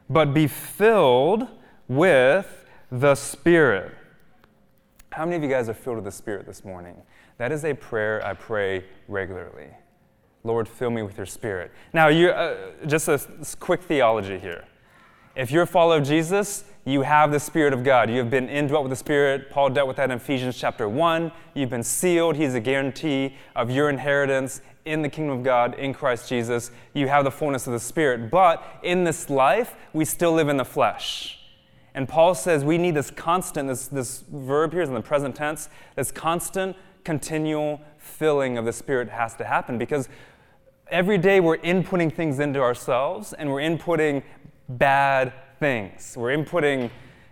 but 0.08 0.32
be 0.32 0.46
filled 0.46 1.48
with 1.88 2.64
the 2.92 3.16
Spirit. 3.16 3.90
How 5.10 5.24
many 5.24 5.34
of 5.34 5.42
you 5.42 5.48
guys 5.48 5.68
are 5.68 5.74
filled 5.74 5.96
with 5.96 6.04
the 6.04 6.12
Spirit 6.12 6.46
this 6.46 6.64
morning? 6.64 7.02
That 7.38 7.50
is 7.50 7.64
a 7.64 7.74
prayer 7.74 8.24
I 8.24 8.34
pray 8.34 8.84
regularly. 9.08 9.66
Lord, 10.44 10.68
fill 10.68 10.90
me 10.90 11.02
with 11.02 11.16
your 11.16 11.26
spirit. 11.26 11.70
Now, 11.92 12.08
you, 12.08 12.30
uh, 12.30 12.72
just 12.86 13.08
a 13.08 13.20
quick 13.60 13.82
theology 13.82 14.38
here. 14.38 14.64
If 15.34 15.50
you're 15.50 15.62
a 15.62 15.66
follower 15.66 15.98
of 15.98 16.04
Jesus, 16.04 16.64
you 16.84 17.02
have 17.02 17.30
the 17.30 17.38
Spirit 17.38 17.72
of 17.72 17.84
God. 17.84 18.10
You 18.10 18.18
have 18.18 18.28
been 18.28 18.48
indwelt 18.48 18.82
with 18.82 18.90
the 18.90 18.96
Spirit. 18.96 19.50
Paul 19.50 19.70
dealt 19.70 19.86
with 19.86 19.96
that 19.98 20.10
in 20.10 20.16
Ephesians 20.16 20.58
chapter 20.58 20.88
1. 20.88 21.30
You've 21.54 21.70
been 21.70 21.84
sealed. 21.84 22.34
He's 22.34 22.54
a 22.54 22.60
guarantee 22.60 23.36
of 23.54 23.70
your 23.70 23.88
inheritance 23.88 24.60
in 24.84 25.00
the 25.00 25.08
kingdom 25.08 25.38
of 25.38 25.44
God 25.44 25.78
in 25.78 25.94
Christ 25.94 26.28
Jesus. 26.28 26.72
You 26.92 27.06
have 27.06 27.22
the 27.22 27.30
fullness 27.30 27.68
of 27.68 27.72
the 27.72 27.80
Spirit. 27.80 28.30
But 28.30 28.64
in 28.82 29.04
this 29.04 29.30
life, 29.30 29.74
we 29.92 30.04
still 30.04 30.32
live 30.32 30.48
in 30.48 30.56
the 30.56 30.64
flesh. 30.64 31.38
And 31.94 32.08
Paul 32.08 32.34
says 32.34 32.64
we 32.64 32.78
need 32.78 32.94
this 32.94 33.10
constant, 33.10 33.68
this, 33.68 33.86
this 33.86 34.24
verb 34.32 34.72
here 34.72 34.82
is 34.82 34.88
in 34.88 34.94
the 34.94 35.02
present 35.02 35.36
tense, 35.36 35.68
this 35.94 36.10
constant, 36.10 36.76
continual 37.04 37.80
filling 37.98 38.58
of 38.58 38.64
the 38.64 38.72
Spirit 38.72 39.08
has 39.08 39.34
to 39.36 39.44
happen 39.44 39.78
because 39.78 40.08
every 40.92 41.16
day 41.16 41.40
we're 41.40 41.56
inputting 41.58 42.12
things 42.12 42.38
into 42.38 42.60
ourselves 42.60 43.32
and 43.32 43.50
we're 43.50 43.62
inputting 43.62 44.22
bad 44.68 45.32
things. 45.58 46.14
We're 46.18 46.36
inputting, 46.36 46.90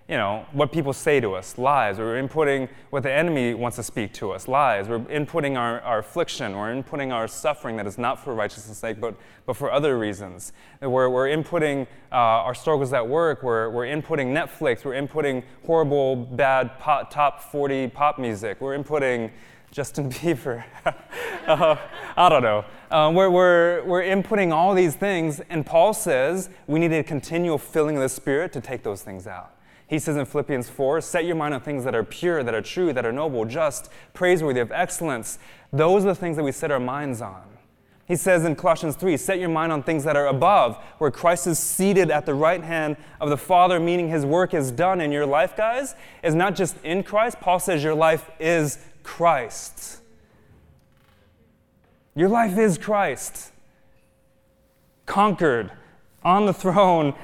you 0.09 0.17
know, 0.17 0.47
what 0.53 0.73
people 0.73 0.95
say 0.95 1.21
to 1.21 1.35
us, 1.35 1.59
lies. 1.59 1.99
We're 1.99 2.21
inputting 2.21 2.71
what 2.89 3.03
the 3.03 3.13
enemy 3.13 3.53
wants 3.53 3.77
to 3.77 3.83
speak 3.83 4.15
to 4.15 4.33
us, 4.33 4.49
lies. 4.49 4.89
We're 4.89 5.01
inputting 5.01 5.59
our, 5.59 5.83
our 5.83 5.99
affliction. 5.99 6.57
We're 6.57 6.75
inputting 6.75 7.13
our 7.13 7.29
suffering 7.29 7.77
that 7.77 7.87
is 7.87 7.99
not 7.99 8.19
for 8.25 8.35
righteousness' 8.35 8.79
sake, 8.79 8.99
but, 8.99 9.15
but 9.45 9.57
for 9.57 9.71
other 9.71 9.99
reasons. 9.99 10.55
We're, 10.81 11.11
we're 11.11 11.29
inputting 11.29 11.87
uh, 12.11 12.15
our 12.15 12.55
struggles 12.55 12.95
at 12.95 13.07
work. 13.07 13.43
We're, 13.43 13.69
we're 13.69 13.87
inputting 13.87 14.33
Netflix. 14.33 14.87
We're 14.87 14.95
inputting 14.95 15.45
horrible, 15.67 16.17
bad 16.17 16.79
pop, 16.79 17.11
top 17.11 17.43
40 17.43 17.89
pop 17.89 18.19
music. 18.19 18.59
We're 18.63 18.79
inputting 18.79 19.31
Justin 19.71 20.11
Bieber. 20.11 20.65
uh, 21.47 21.77
I 22.17 22.29
don't 22.29 22.43
know. 22.43 22.65
Uh, 22.91 23.13
we're, 23.15 23.31
we're, 23.31 23.85
we're 23.85 24.03
inputting 24.03 24.53
all 24.53 24.75
these 24.75 24.97
things, 24.97 25.41
and 25.49 25.65
Paul 25.65 25.95
says 25.95 26.51
we 26.67 26.81
need 26.81 26.93
a 26.93 27.05
continual 27.05 27.59
filling 27.59 27.97
of 27.97 28.03
the 28.03 28.09
Spirit 28.09 28.53
to 28.53 28.61
take 28.61 28.83
those 28.83 29.03
things 29.03 29.27
out. 29.27 29.55
He 29.87 29.99
says 29.99 30.17
in 30.17 30.25
Philippians 30.25 30.69
4 30.69 31.01
set 31.01 31.25
your 31.25 31.37
mind 31.37 31.55
on 31.55 31.61
things 31.61 31.85
that 31.85 31.95
are 31.95 32.05
pure, 32.05 32.43
that 32.43 32.55
are 32.55 32.63
true, 32.63 32.93
that 32.93 33.05
are 33.05 33.13
noble, 33.13 33.45
just, 33.45 33.91
praiseworthy, 34.13 34.61
of 34.61 34.73
excellence. 34.73 35.39
Those 35.73 36.05
are 36.05 36.09
the 36.09 36.15
things 36.15 36.37
that 36.37 36.45
we 36.45 36.53
set 36.53 36.71
our 36.71 36.81
minds 36.81 37.21
on. 37.21 37.43
He 38.07 38.17
says 38.17 38.45
in 38.45 38.57
Colossians 38.57 38.97
3 38.97 39.17
set 39.17 39.39
your 39.39 39.49
mind 39.49 39.71
on 39.71 39.85
things 39.85 40.03
that 40.03 40.17
are 40.17 40.27
above, 40.27 40.77
where 40.99 41.13
Christ 41.13 41.47
is 41.47 41.61
seated 41.61 42.11
at 42.11 42.27
the 42.27 42.35
right 42.35 42.63
hand 42.63 42.97
of 43.21 43.31
the 43.31 43.37
Father, 43.37 43.79
meaning 43.79 44.09
his 44.09 44.27
work 44.27 44.53
is 44.53 44.73
done 44.73 45.01
in 45.01 45.13
your 45.13 45.27
life, 45.27 45.57
guys, 45.57 45.95
is 46.25 46.35
not 46.35 46.57
just 46.57 46.77
in 46.83 47.05
Christ. 47.05 47.39
Paul 47.41 47.61
says 47.61 47.85
your 47.85 47.95
life 47.95 48.29
is 48.41 48.79
Christ. 49.03 50.01
Your 52.15 52.29
life 52.29 52.59
is 52.59 52.79
Christ. 52.79 53.53
Conquered, 55.07 55.73
on 56.23 56.47
the 56.47 56.53
throne, 56.53 57.15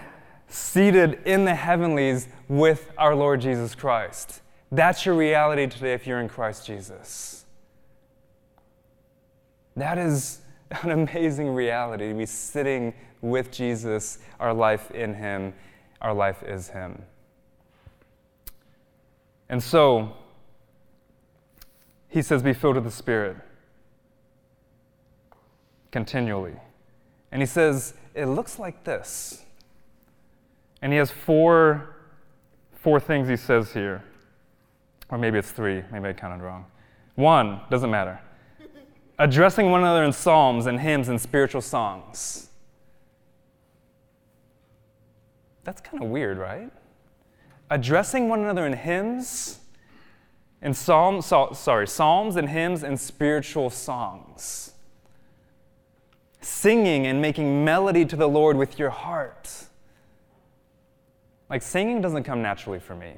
seated 0.49 1.21
in 1.25 1.45
the 1.45 1.54
heavenlies 1.54 2.28
with 2.49 2.90
our 2.97 3.14
Lord 3.14 3.40
Jesus 3.40 3.75
Christ. 3.75 4.42
That's 4.73 5.06
your 5.06 5.14
reality 5.14 5.66
today 5.66 5.92
if 5.92 6.06
you're 6.06 6.21
in 6.21 6.28
Christ 6.28 6.66
Jesus. 6.66 7.45
That 9.76 9.99
is 9.99 10.40
an 10.83 10.90
amazing 10.90 11.50
reality 11.50 12.09
to 12.09 12.14
be 12.14 12.26
sitting 12.26 12.95
with 13.21 13.50
Jesus, 13.50 14.18
our 14.40 14.52
life 14.52 14.90
in 14.90 15.14
Him, 15.14 15.54
our 16.00 16.14
life 16.14 16.42
is 16.42 16.68
Him. 16.68 17.02
And 19.49 19.62
so, 19.62 20.12
he 22.17 22.23
says, 22.23 22.43
Be 22.43 22.55
filled 22.55 22.77
with 22.77 22.85
the 22.85 22.91
Spirit 22.91 23.37
continually. 25.93 26.55
And 27.31 27.43
he 27.43 27.47
says, 27.47 27.93
It 28.15 28.25
looks 28.25 28.59
like 28.59 28.85
this. 28.85 29.45
And 30.81 30.93
he 30.95 30.99
has 30.99 31.11
four, 31.11 31.95
four 32.73 33.01
things 33.01 33.29
he 33.29 33.37
says 33.37 33.71
here. 33.71 34.03
Or 35.11 35.19
maybe 35.19 35.39
it's 35.39 35.51
three. 35.51 35.83
Maybe 35.93 36.09
I 36.09 36.15
counted 36.15 36.43
wrong. 36.43 36.65
One, 37.17 37.61
doesn't 37.71 37.91
matter. 37.91 38.19
Addressing 39.19 39.71
one 39.71 39.83
another 39.83 40.03
in 40.03 40.15
psalms 40.15 40.65
and 40.65 40.81
hymns 40.81 41.11
and 41.11 41.21
spiritual 41.21 41.61
songs. 41.61 42.49
That's 45.65 45.83
kind 45.83 46.03
of 46.03 46.09
weird, 46.09 46.39
right? 46.39 46.71
Addressing 47.69 48.31
one 48.31 48.41
another 48.41 48.65
in 48.65 48.73
hymns 48.73 49.59
and 50.63 50.77
psalms, 50.77 51.27
sorry, 51.27 51.87
psalms 51.87 52.37
and 52.37 52.49
hymns 52.49 52.83
and 52.83 52.99
spiritual 52.99 53.71
songs. 53.71 54.73
Singing 56.41 57.07
and 57.07 57.21
making 57.21 57.65
melody 57.65 58.05
to 58.05 58.17
the 58.17 58.29
Lord 58.29 58.57
with 58.57 58.79
your 58.79 58.91
heart. 58.91 59.51
Like 61.51 61.63
singing 61.63 62.01
doesn't 62.01 62.25
come 62.25 62.43
naturally 62.43 62.81
for 62.81 62.95
me. 62.95 63.15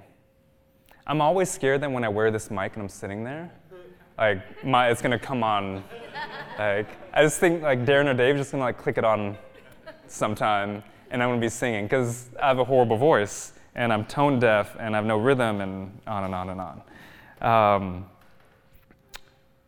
I'm 1.06 1.20
always 1.20 1.50
scared 1.50 1.80
that 1.80 1.90
when 1.90 2.04
I 2.04 2.08
wear 2.08 2.30
this 2.30 2.50
mic 2.50 2.74
and 2.74 2.82
I'm 2.82 2.88
sitting 2.88 3.24
there, 3.24 3.50
like 4.18 4.64
my 4.64 4.90
it's 4.90 5.00
gonna 5.00 5.18
come 5.18 5.42
on. 5.42 5.84
Like 6.58 6.88
I 7.14 7.22
just 7.22 7.38
think 7.38 7.62
like 7.62 7.84
Darren 7.84 8.06
or 8.06 8.14
Dave 8.14 8.36
just 8.36 8.50
gonna 8.50 8.64
like 8.64 8.76
click 8.76 8.98
it 8.98 9.04
on 9.04 9.38
sometime 10.06 10.82
and 11.10 11.22
I'm 11.22 11.30
gonna 11.30 11.40
be 11.40 11.48
singing 11.48 11.84
because 11.84 12.28
I 12.42 12.48
have 12.48 12.58
a 12.58 12.64
horrible 12.64 12.98
voice 12.98 13.52
and 13.74 13.92
I'm 13.92 14.04
tone 14.04 14.38
deaf 14.38 14.76
and 14.78 14.94
I 14.94 14.98
have 14.98 15.06
no 15.06 15.18
rhythm 15.18 15.60
and 15.60 15.98
on 16.06 16.24
and 16.24 16.34
on 16.34 16.50
and 16.50 16.60
on. 16.60 16.82
Um, 17.40 18.06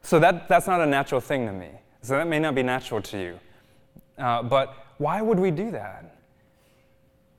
so 0.03 0.19
that, 0.19 0.49
that's 0.49 0.67
not 0.67 0.81
a 0.81 0.87
natural 0.87 1.21
thing 1.21 1.47
to 1.47 1.53
me. 1.53 1.71
So 2.03 2.15
that 2.15 2.27
may 2.27 2.39
not 2.39 2.55
be 2.55 2.62
natural 2.62 3.03
to 3.03 3.19
you. 3.19 3.41
Uh, 4.19 4.43
but 4.43 4.75
why 4.99 5.23
would 5.23 5.39
we 5.39 5.50
do 5.50 5.71
that? 5.71 6.17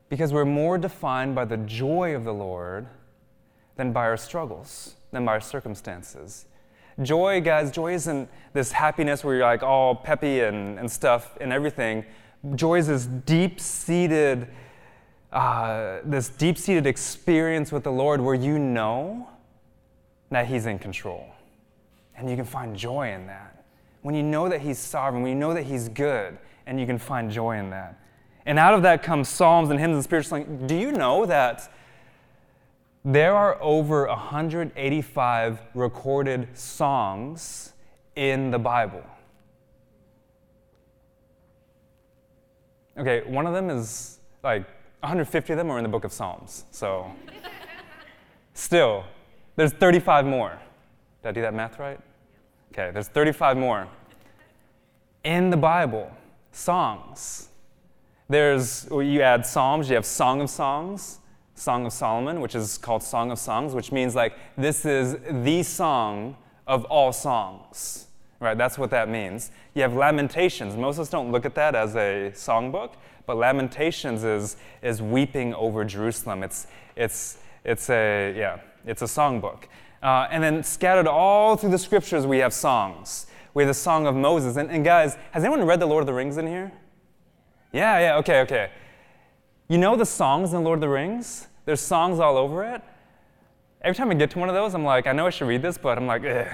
Because 0.10 0.34
we're 0.34 0.46
more 0.46 0.78
defined 0.78 1.36
by 1.36 1.46
the 1.46 1.58
joy 1.58 2.16
of 2.16 2.24
the 2.24 2.34
Lord 2.34 2.88
than 3.76 3.92
by 3.92 4.06
our 4.06 4.18
struggles, 4.18 4.96
than 5.12 5.26
by 5.26 5.34
our 5.34 5.42
circumstances. 5.42 6.46
Joy, 7.02 7.42
guys, 7.42 7.72
joy 7.72 7.94
isn't 7.94 8.30
this 8.54 8.72
happiness 8.72 9.24
where 9.24 9.36
you're 9.36 9.46
like 9.46 9.64
all 9.64 9.96
peppy 9.96 10.42
and, 10.42 10.78
and 10.78 10.92
stuff 10.92 11.38
and 11.40 11.54
everything. 11.54 12.06
Joy 12.56 12.80
is 12.80 12.88
this 12.88 13.06
deep 13.06 13.60
seated, 13.60 14.48
uh, 15.32 16.00
this 16.04 16.30
deep 16.30 16.58
seated 16.58 16.86
experience 16.86 17.72
with 17.72 17.84
the 17.84 17.92
Lord 17.92 18.22
where 18.22 18.36
you 18.36 18.60
know 18.60 19.28
that 20.32 20.48
He's 20.48 20.66
in 20.66 20.80
control. 20.80 21.28
And 22.16 22.30
you 22.30 22.36
can 22.36 22.46
find 22.46 22.76
joy 22.76 23.12
in 23.14 23.28
that. 23.28 23.64
When 24.02 24.16
you 24.16 24.24
know 24.24 24.50
that 24.50 24.62
He's 24.62 24.80
sovereign, 24.80 25.22
when 25.22 25.32
you 25.32 25.38
know 25.38 25.54
that 25.54 25.64
He's 25.64 25.88
good, 25.90 26.38
and 26.66 26.80
you 26.80 26.86
can 26.86 26.98
find 26.98 27.30
joy 27.30 27.58
in 27.58 27.70
that. 27.70 28.00
And 28.46 28.58
out 28.58 28.74
of 28.74 28.82
that 28.84 29.04
comes 29.04 29.30
psalms 29.30 29.70
and 29.70 29.80
hymns 29.80 29.96
and 29.96 30.04
spiritual 30.04 30.30
song. 30.30 30.68
Do 30.68 30.76
you 30.76 30.92
know 30.92 31.26
that 31.26 31.72
there 33.04 33.36
are 33.36 33.62
over 33.62 34.08
185 34.08 35.62
recorded 35.74 36.48
songs 36.58 37.74
in 38.16 38.52
the 38.52 38.60
Bible? 38.60 39.04
Okay, 42.98 43.22
one 43.26 43.46
of 43.48 43.54
them 43.54 43.70
is 43.70 44.20
like 44.44 44.64
150 45.02 45.54
of 45.54 45.58
them 45.58 45.72
are 45.72 45.78
in 45.78 45.84
the 45.84 45.90
book 45.90 46.04
of 46.04 46.14
Psalms. 46.14 46.66
So, 46.72 47.12
still, 48.54 49.04
there's 49.62 49.74
35 49.74 50.26
more. 50.26 50.58
Did 51.22 51.30
I 51.30 51.32
do 51.34 51.42
that 51.42 51.54
math 51.54 51.78
right? 51.78 52.00
Okay, 52.74 52.90
there's 52.92 53.10
35 53.10 53.58
more 53.58 53.88
in 55.24 55.52
the 55.52 55.58
Bible. 55.58 56.12
Songs. 56.52 57.50
There's, 58.28 58.88
you 58.90 59.22
add 59.22 59.46
Psalms, 59.46 59.88
you 59.88 59.94
have 59.94 60.06
Song 60.08 60.42
of 60.42 60.50
Songs, 60.50 61.20
Song 61.54 61.86
of 61.86 61.94
Solomon, 61.94 62.42
which 62.42 62.56
is 62.56 62.80
called 62.80 63.04
Song 63.04 63.30
of 63.30 63.38
Songs, 63.38 63.76
which 63.76 63.92
means 63.92 64.16
like 64.16 64.34
this 64.58 64.84
is 64.84 65.18
the 65.30 65.62
song 65.62 66.38
of 66.66 66.84
all 66.86 67.14
songs. 67.14 68.08
Right, 68.40 68.58
that's 68.58 68.80
what 68.80 68.90
that 68.90 69.10
means. 69.10 69.52
You 69.76 69.84
have 69.84 69.94
Lamentations. 69.94 70.76
Most 70.76 70.96
of 70.96 71.02
us 71.02 71.10
don't 71.10 71.32
look 71.32 71.46
at 71.46 71.54
that 71.54 71.76
as 71.76 71.96
a 71.96 72.32
songbook, 72.34 72.94
but 73.28 73.38
Lamentations 73.38 74.24
is, 74.24 74.58
is 74.82 75.04
weeping 75.04 75.54
over 75.54 75.86
Jerusalem. 75.86 76.42
It's, 76.42 76.66
it's, 76.96 77.38
it's 77.64 77.92
a, 77.92 78.34
yeah, 78.36 78.58
it's 78.86 79.02
a 79.02 79.06
songbook. 79.06 79.64
Uh, 80.04 80.28
and 80.32 80.44
then 80.44 80.64
scattered 80.64 81.08
all 81.08 81.56
through 81.56 81.70
the 81.70 81.78
scriptures, 81.78 82.26
we 82.26 82.40
have 82.40 82.54
songs. 82.54 83.28
We 83.54 83.64
have 83.64 83.70
the 83.70 83.74
Song 83.74 84.08
of 84.08 84.16
Moses. 84.16 84.58
And, 84.58 84.72
and 84.72 84.84
guys, 84.84 85.18
has 85.32 85.44
anyone 85.44 85.64
read 85.66 85.80
The 85.80 85.86
Lord 85.86 86.02
of 86.02 86.08
the 86.08 86.14
Rings 86.14 86.38
in 86.38 86.48
here? 86.48 86.72
Yeah, 87.72 88.00
yeah, 88.00 88.18
okay, 88.18 88.42
okay. 88.42 88.72
You 89.68 89.78
know 89.78 89.96
the 89.96 90.06
songs 90.06 90.54
in 90.54 90.60
The 90.60 90.66
Lord 90.66 90.78
of 90.78 90.82
the 90.82 90.90
Rings? 90.90 91.48
There's 91.66 91.82
songs 91.82 92.20
all 92.20 92.38
over 92.38 92.64
it. 92.64 92.82
Every 93.82 93.96
time 93.96 94.10
I 94.10 94.14
get 94.14 94.32
to 94.32 94.40
one 94.40 94.50
of 94.50 94.56
those, 94.56 94.74
I'm 94.74 94.84
like, 94.84 95.08
I 95.08 95.12
know 95.12 95.28
I 95.28 95.30
should 95.30 95.48
read 95.48 95.62
this, 95.62 95.78
but 95.78 95.98
I'm 95.98 96.08
like, 96.08 96.24
eh. 96.24 96.54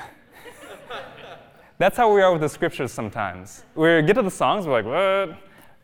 That's 1.77 1.97
how 1.97 2.13
we 2.13 2.21
are 2.21 2.31
with 2.31 2.41
the 2.41 2.49
scriptures 2.49 2.91
sometimes. 2.91 3.63
We 3.75 4.01
get 4.01 4.13
to 4.13 4.21
the 4.21 4.31
songs, 4.31 4.65
we're 4.65 4.81
like, 4.81 4.85
what? 4.85 5.37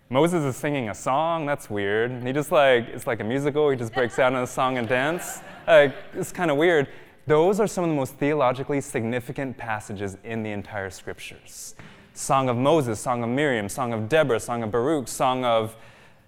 Moses 0.10 0.44
is 0.44 0.56
singing 0.56 0.90
a 0.90 0.94
song? 0.94 1.46
That's 1.46 1.70
weird. 1.70 2.24
He 2.24 2.34
just 2.34 2.52
like, 2.52 2.88
it's 2.90 3.08
like 3.08 3.20
a 3.20 3.24
musical, 3.24 3.70
he 3.70 3.78
just 3.78 3.94
breaks 3.94 4.20
out 4.20 4.32
in 4.34 4.40
a 4.40 4.48
song 4.48 4.78
and 4.78 4.88
dance. 4.88 5.42
Like, 5.68 5.96
it's 6.14 6.32
kind 6.32 6.52
of 6.52 6.58
weird. 6.58 6.88
Those 7.26 7.60
are 7.60 7.68
some 7.68 7.84
of 7.86 7.90
the 7.90 7.96
most 7.96 8.16
theologically 8.16 8.82
significant 8.82 9.58
passages 9.58 10.18
in 10.24 10.44
the 10.44 10.52
entire 10.52 10.90
scriptures. 10.90 11.76
Song 12.14 12.50
of 12.50 12.58
Moses, 12.58 13.00
Song 13.00 13.24
of 13.24 13.30
Miriam, 13.30 13.70
Song 13.70 13.94
of 13.94 14.10
Deborah, 14.10 14.40
Song 14.40 14.62
of 14.64 14.72
Baruch, 14.72 15.08
Song 15.08 15.46
of 15.46 15.76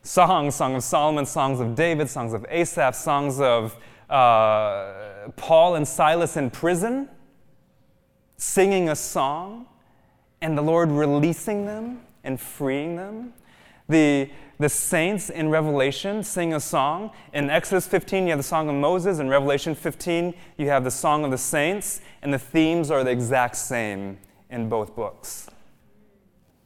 Songs, 0.04 0.56
Song 0.56 0.76
of 0.76 0.84
Solomon, 0.84 1.26
Songs 1.26 1.60
of 1.60 1.76
David, 1.76 2.10
Songs 2.10 2.34
of 2.34 2.46
Asaph, 2.50 2.96
Songs 2.96 3.40
of 3.40 3.76
uh, 4.10 5.30
Paul 5.36 5.76
and 5.76 5.88
Silas 5.88 6.38
in 6.38 6.50
prison 6.50 7.10
singing 8.38 8.90
a 8.90 8.96
song 8.96 9.66
and 10.42 10.58
the 10.58 10.62
Lord 10.62 10.92
releasing 10.92 11.66
them 11.66 12.02
and 12.24 12.40
freeing 12.40 12.96
them. 12.96 13.34
The, 13.88 14.30
the 14.58 14.70
saints 14.70 15.30
in 15.30 15.50
Revelation 15.50 16.24
sing 16.24 16.54
a 16.54 16.60
song. 16.60 17.12
In 17.34 17.50
Exodus 17.50 17.88
15, 17.88 18.24
you 18.24 18.30
have 18.30 18.40
the 18.40 18.44
Song 18.44 18.70
of 18.70 18.76
Moses. 18.76 19.20
In 19.20 19.28
Revelation 19.28 19.76
15, 19.76 20.34
you 20.58 20.70
have 20.70 20.84
the 20.84 20.92
Song 20.92 21.26
of 21.26 21.32
the 21.32 21.38
Saints. 21.38 22.02
And 22.22 22.34
the 22.34 22.40
themes 22.40 22.90
are 22.90 23.04
the 23.04 23.12
exact 23.12 23.58
same 23.58 24.18
in 24.50 24.70
both 24.70 24.96
books. 24.96 25.48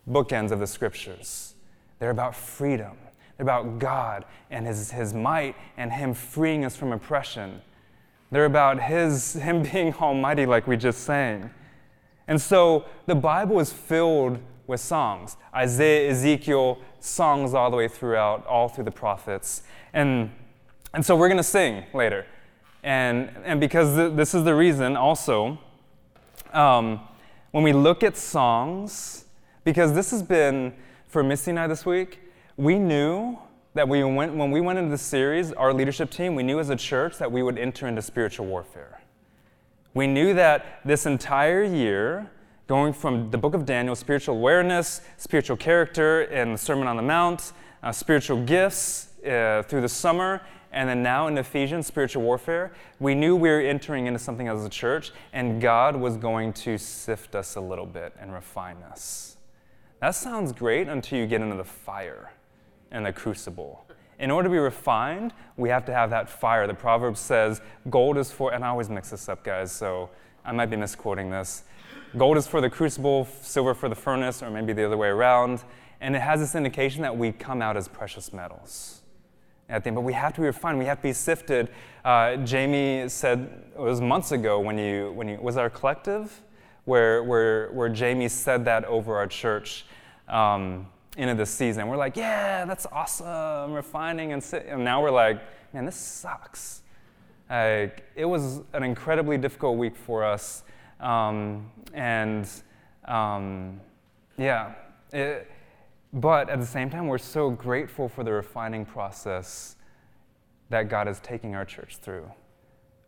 Bookends 0.07 0.51
of 0.51 0.59
the 0.59 0.67
scriptures. 0.67 1.55
They're 1.99 2.11
about 2.11 2.35
freedom, 2.35 2.97
they're 3.37 3.43
about 3.43 3.79
God 3.79 4.25
and 4.49 4.65
His, 4.65 4.91
his 4.91 5.13
might 5.13 5.55
and 5.77 5.91
Him 5.91 6.13
freeing 6.13 6.65
us 6.65 6.75
from 6.75 6.91
oppression. 6.91 7.61
They're 8.31 8.45
about 8.45 8.81
his, 8.81 9.33
Him 9.41 9.63
being 9.63 9.93
almighty, 9.95 10.45
like 10.45 10.67
we 10.67 10.77
just 10.77 11.01
sang. 11.01 11.49
And 12.27 12.39
so 12.39 12.85
the 13.07 13.15
Bible 13.15 13.59
is 13.59 13.73
filled 13.73 14.39
with 14.67 14.79
songs 14.79 15.35
Isaiah, 15.53 16.11
Ezekiel, 16.11 16.77
songs 17.03 17.53
all 17.53 17.69
the 17.71 17.77
way 17.77 17.87
throughout, 17.87 18.45
all 18.45 18.69
through 18.69 18.85
the 18.85 18.91
prophets. 18.91 19.63
And, 19.93 20.31
and 20.93 21.05
so 21.05 21.15
we're 21.15 21.27
going 21.27 21.37
to 21.37 21.43
sing 21.43 21.83
later. 21.93 22.25
And, 22.83 23.29
and 23.43 23.59
because 23.59 23.95
th- 23.95 24.13
this 24.13 24.33
is 24.33 24.43
the 24.43 24.55
reason 24.55 24.95
also, 24.95 25.59
um, 26.53 27.01
when 27.51 27.63
we 27.63 27.73
look 27.73 28.03
at 28.03 28.15
songs, 28.15 29.25
because 29.63 29.93
this 29.93 30.11
has 30.11 30.23
been, 30.23 30.73
for 31.07 31.23
Missy 31.23 31.51
and 31.51 31.59
I 31.59 31.67
this 31.67 31.85
week, 31.85 32.19
we 32.57 32.79
knew 32.79 33.37
that 33.73 33.87
we 33.87 34.03
went, 34.03 34.35
when 34.35 34.51
we 34.51 34.61
went 34.61 34.79
into 34.79 34.91
the 34.91 34.97
series, 34.97 35.51
our 35.53 35.73
leadership 35.73 36.09
team, 36.09 36.35
we 36.35 36.43
knew 36.43 36.59
as 36.59 36.69
a 36.69 36.75
church 36.75 37.17
that 37.17 37.31
we 37.31 37.43
would 37.43 37.57
enter 37.57 37.87
into 37.87 38.01
spiritual 38.01 38.45
warfare. 38.45 39.01
We 39.93 40.07
knew 40.07 40.33
that 40.33 40.81
this 40.85 41.05
entire 41.05 41.63
year, 41.63 42.29
going 42.69 42.93
from 42.93 43.31
the 43.31 43.37
book 43.37 43.55
of 43.55 43.65
Daniel, 43.65 43.95
spiritual 43.95 44.35
awareness, 44.35 45.01
spiritual 45.17 45.57
character, 45.57 46.21
and 46.25 46.53
the 46.53 46.57
Sermon 46.57 46.87
on 46.87 46.97
the 46.97 47.01
Mount, 47.01 47.51
uh, 47.81 47.91
spiritual 47.91 48.43
gifts 48.45 49.07
uh, 49.25 49.63
through 49.67 49.81
the 49.81 49.89
summer, 49.89 50.39
and 50.71 50.87
then 50.87 51.01
now 51.01 51.25
in 51.25 51.35
Ephesians, 51.39 51.87
spiritual 51.87 52.21
warfare, 52.21 52.71
we 52.99 53.15
knew 53.15 53.35
we 53.35 53.49
were 53.49 53.59
entering 53.59 54.05
into 54.05 54.19
something 54.19 54.47
as 54.47 54.63
a 54.63 54.69
church, 54.69 55.11
and 55.33 55.59
God 55.59 55.95
was 55.95 56.15
going 56.15 56.53
to 56.53 56.77
sift 56.77 57.33
us 57.33 57.55
a 57.55 57.59
little 57.59 57.87
bit 57.87 58.13
and 58.19 58.31
refine 58.31 58.77
us. 58.83 59.37
That 59.99 60.11
sounds 60.11 60.51
great 60.51 60.87
until 60.87 61.17
you 61.17 61.25
get 61.25 61.41
into 61.41 61.55
the 61.55 61.63
fire 61.63 62.31
and 62.91 63.03
the 63.03 63.11
crucible. 63.11 63.83
In 64.19 64.29
order 64.29 64.47
to 64.47 64.53
be 64.53 64.59
refined, 64.59 65.33
we 65.57 65.69
have 65.69 65.85
to 65.85 65.93
have 65.93 66.11
that 66.11 66.29
fire. 66.29 66.67
The 66.67 66.75
proverb 66.75 67.17
says, 67.17 67.61
gold 67.89 68.15
is 68.19 68.31
for, 68.31 68.53
and 68.53 68.63
I 68.63 68.67
always 68.67 68.89
mix 68.89 69.09
this 69.09 69.27
up, 69.27 69.43
guys, 69.43 69.71
so 69.71 70.11
I 70.45 70.51
might 70.51 70.67
be 70.67 70.77
misquoting 70.77 71.31
this. 71.31 71.63
Gold 72.17 72.37
is 72.37 72.47
for 72.47 72.61
the 72.61 72.69
crucible, 72.69 73.27
silver 73.41 73.73
for 73.73 73.89
the 73.89 73.95
furnace, 73.95 74.41
or 74.41 74.49
maybe 74.49 74.73
the 74.73 74.85
other 74.85 74.97
way 74.97 75.09
around. 75.09 75.63
And 76.01 76.15
it 76.15 76.21
has 76.21 76.39
this 76.39 76.55
indication 76.55 77.01
that 77.01 77.15
we 77.15 77.31
come 77.31 77.61
out 77.61 77.77
as 77.77 77.87
precious 77.87 78.33
metals. 78.33 79.01
At 79.67 79.83
the 79.83 79.89
end, 79.89 79.95
but 79.95 80.01
we 80.01 80.13
have 80.13 80.33
to 80.33 80.41
be 80.41 80.47
refined. 80.47 80.79
We 80.79 80.85
have 80.85 80.97
to 80.97 81.03
be 81.03 81.13
sifted. 81.13 81.69
Uh, 82.03 82.37
Jamie 82.37 83.07
said 83.07 83.63
it 83.75 83.79
was 83.79 84.01
months 84.01 84.31
ago 84.31 84.59
when 84.59 84.79
you 84.79 85.11
when 85.11 85.27
you 85.27 85.37
was 85.39 85.57
our 85.57 85.69
collective, 85.69 86.41
where 86.85 87.23
where 87.23 87.69
where 87.71 87.89
Jamie 87.89 88.29
said 88.29 88.65
that 88.65 88.85
over 88.85 89.15
our 89.15 89.27
church. 89.27 89.85
Um, 90.27 90.87
into 91.19 91.35
this 91.35 91.49
season. 91.49 91.87
We're 91.87 91.97
like, 91.97 92.15
yeah, 92.15 92.65
that's 92.65 92.85
awesome, 92.91 93.73
refining, 93.73 94.31
and, 94.31 94.41
sit. 94.41 94.65
and 94.67 94.83
now 94.83 95.01
we're 95.01 95.11
like, 95.11 95.41
man, 95.73 95.85
this 95.85 95.97
sucks. 95.97 96.81
Like, 97.49 98.03
it 98.15 98.25
was 98.25 98.61
an 98.73 98.83
incredibly 98.83 99.37
difficult 99.37 99.77
week 99.77 99.95
for 99.95 100.23
us, 100.23 100.63
um, 100.99 101.71
and 101.93 102.49
um, 103.05 103.79
yeah, 104.37 104.73
it, 105.11 105.49
but 106.13 106.49
at 106.49 106.59
the 106.59 106.65
same 106.65 106.89
time, 106.89 107.07
we're 107.07 107.17
so 107.17 107.49
grateful 107.49 108.09
for 108.09 108.23
the 108.23 108.31
refining 108.31 108.85
process 108.85 109.75
that 110.69 110.89
God 110.89 111.07
is 111.07 111.19
taking 111.19 111.55
our 111.55 111.65
church 111.65 111.97
through. 111.97 112.31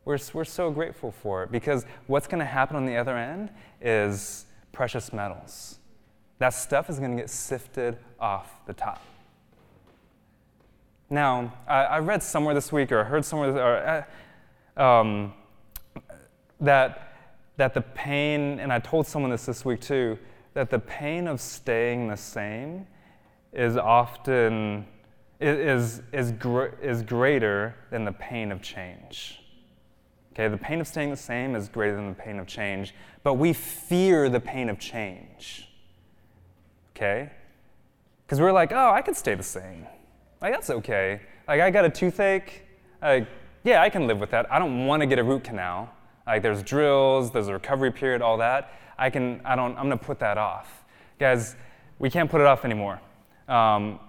We're, 0.05 0.19
we're 0.33 0.45
so 0.45 0.71
grateful 0.71 1.11
for 1.11 1.43
it 1.43 1.51
because 1.51 1.85
what's 2.07 2.27
going 2.27 2.39
to 2.39 2.45
happen 2.45 2.75
on 2.75 2.85
the 2.85 2.97
other 2.97 3.17
end 3.17 3.51
is 3.81 4.45
precious 4.71 5.13
metals 5.13 5.79
that 6.41 6.55
stuff 6.55 6.89
is 6.89 6.97
going 6.97 7.11
to 7.11 7.17
get 7.17 7.29
sifted 7.29 7.99
off 8.19 8.65
the 8.65 8.73
top. 8.73 8.99
Now, 11.07 11.53
I, 11.67 11.83
I 11.83 11.99
read 11.99 12.23
somewhere 12.23 12.55
this 12.55 12.71
week 12.71 12.91
or 12.91 13.03
heard 13.03 13.23
somewhere 13.23 13.55
or, 13.55 14.05
uh, 14.77 14.83
um, 14.83 15.33
that, 16.59 17.10
that 17.61 17.75
the 17.75 17.81
pain, 17.81 18.59
and 18.59 18.73
I 18.73 18.79
told 18.79 19.05
someone 19.05 19.29
this 19.29 19.45
this 19.45 19.63
week 19.63 19.81
too, 19.81 20.17
that 20.55 20.71
the 20.71 20.79
pain 20.79 21.27
of 21.27 21.39
staying 21.39 22.07
the 22.07 22.17
same 22.17 22.87
is 23.53 23.77
often 23.77 24.87
is, 25.39 26.01
is, 26.11 26.31
gr- 26.31 26.73
is 26.81 27.03
greater 27.03 27.75
than 27.91 28.03
the 28.03 28.13
pain 28.13 28.51
of 28.51 28.63
change. 28.63 29.43
Okay, 30.33 30.47
the 30.47 30.57
pain 30.57 30.81
of 30.81 30.87
staying 30.87 31.11
the 31.11 31.15
same 31.15 31.55
is 31.55 31.69
greater 31.69 31.95
than 31.95 32.09
the 32.09 32.15
pain 32.15 32.39
of 32.39 32.47
change, 32.47 32.95
but 33.21 33.35
we 33.35 33.53
fear 33.53 34.27
the 34.27 34.39
pain 34.39 34.67
of 34.67 34.79
change. 34.79 35.69
okay? 36.95 37.29
Because 38.25 38.41
we're 38.41 38.51
like, 38.51 38.71
oh, 38.71 38.89
I 38.91 39.03
could 39.03 39.15
stay 39.15 39.35
the 39.35 39.43
same. 39.43 39.85
Like, 40.41 40.51
that's 40.51 40.71
okay. 40.71 41.21
Like, 41.47 41.61
I 41.61 41.69
got 41.69 41.85
a 41.85 41.91
toothache. 41.91 42.63
Like, 43.03 43.27
yeah, 43.63 43.83
I 43.83 43.89
can 43.91 44.07
live 44.07 44.19
with 44.19 44.31
that. 44.31 44.51
I 44.51 44.57
don't 44.57 44.87
want 44.87 45.01
to 45.01 45.05
get 45.05 45.19
a 45.19 45.23
root 45.23 45.43
canal. 45.43 45.93
Like, 46.27 46.41
there's 46.41 46.63
drills, 46.63 47.31
there's 47.31 47.47
a 47.47 47.53
recovery 47.53 47.91
period, 47.91 48.21
all 48.21 48.37
that. 48.37 48.73
I 48.97 49.09
can, 49.09 49.41
I 49.43 49.55
don't, 49.55 49.75
I'm 49.77 49.89
to 49.89 49.97
put 49.97 50.19
that 50.19 50.37
off. 50.37 50.83
Guys, 51.19 51.55
we 51.99 52.09
can't 52.09 52.29
put 52.29 52.41
it 52.41 52.47
off 52.47 52.65
anymore. 52.65 53.01
Um, 53.47 53.99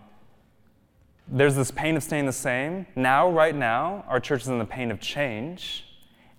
there's 1.29 1.55
this 1.55 1.71
pain 1.71 1.97
of 1.97 2.03
staying 2.03 2.27
the 2.27 2.33
same. 2.33 2.87
Now, 2.95 3.31
right 3.31 3.55
now, 3.55 4.05
our 4.09 4.21
church 4.21 4.43
is 4.43 4.49
in 4.49 4.59
the 4.59 4.65
pain 4.65 4.91
of 4.91 5.01
change. 5.01 5.85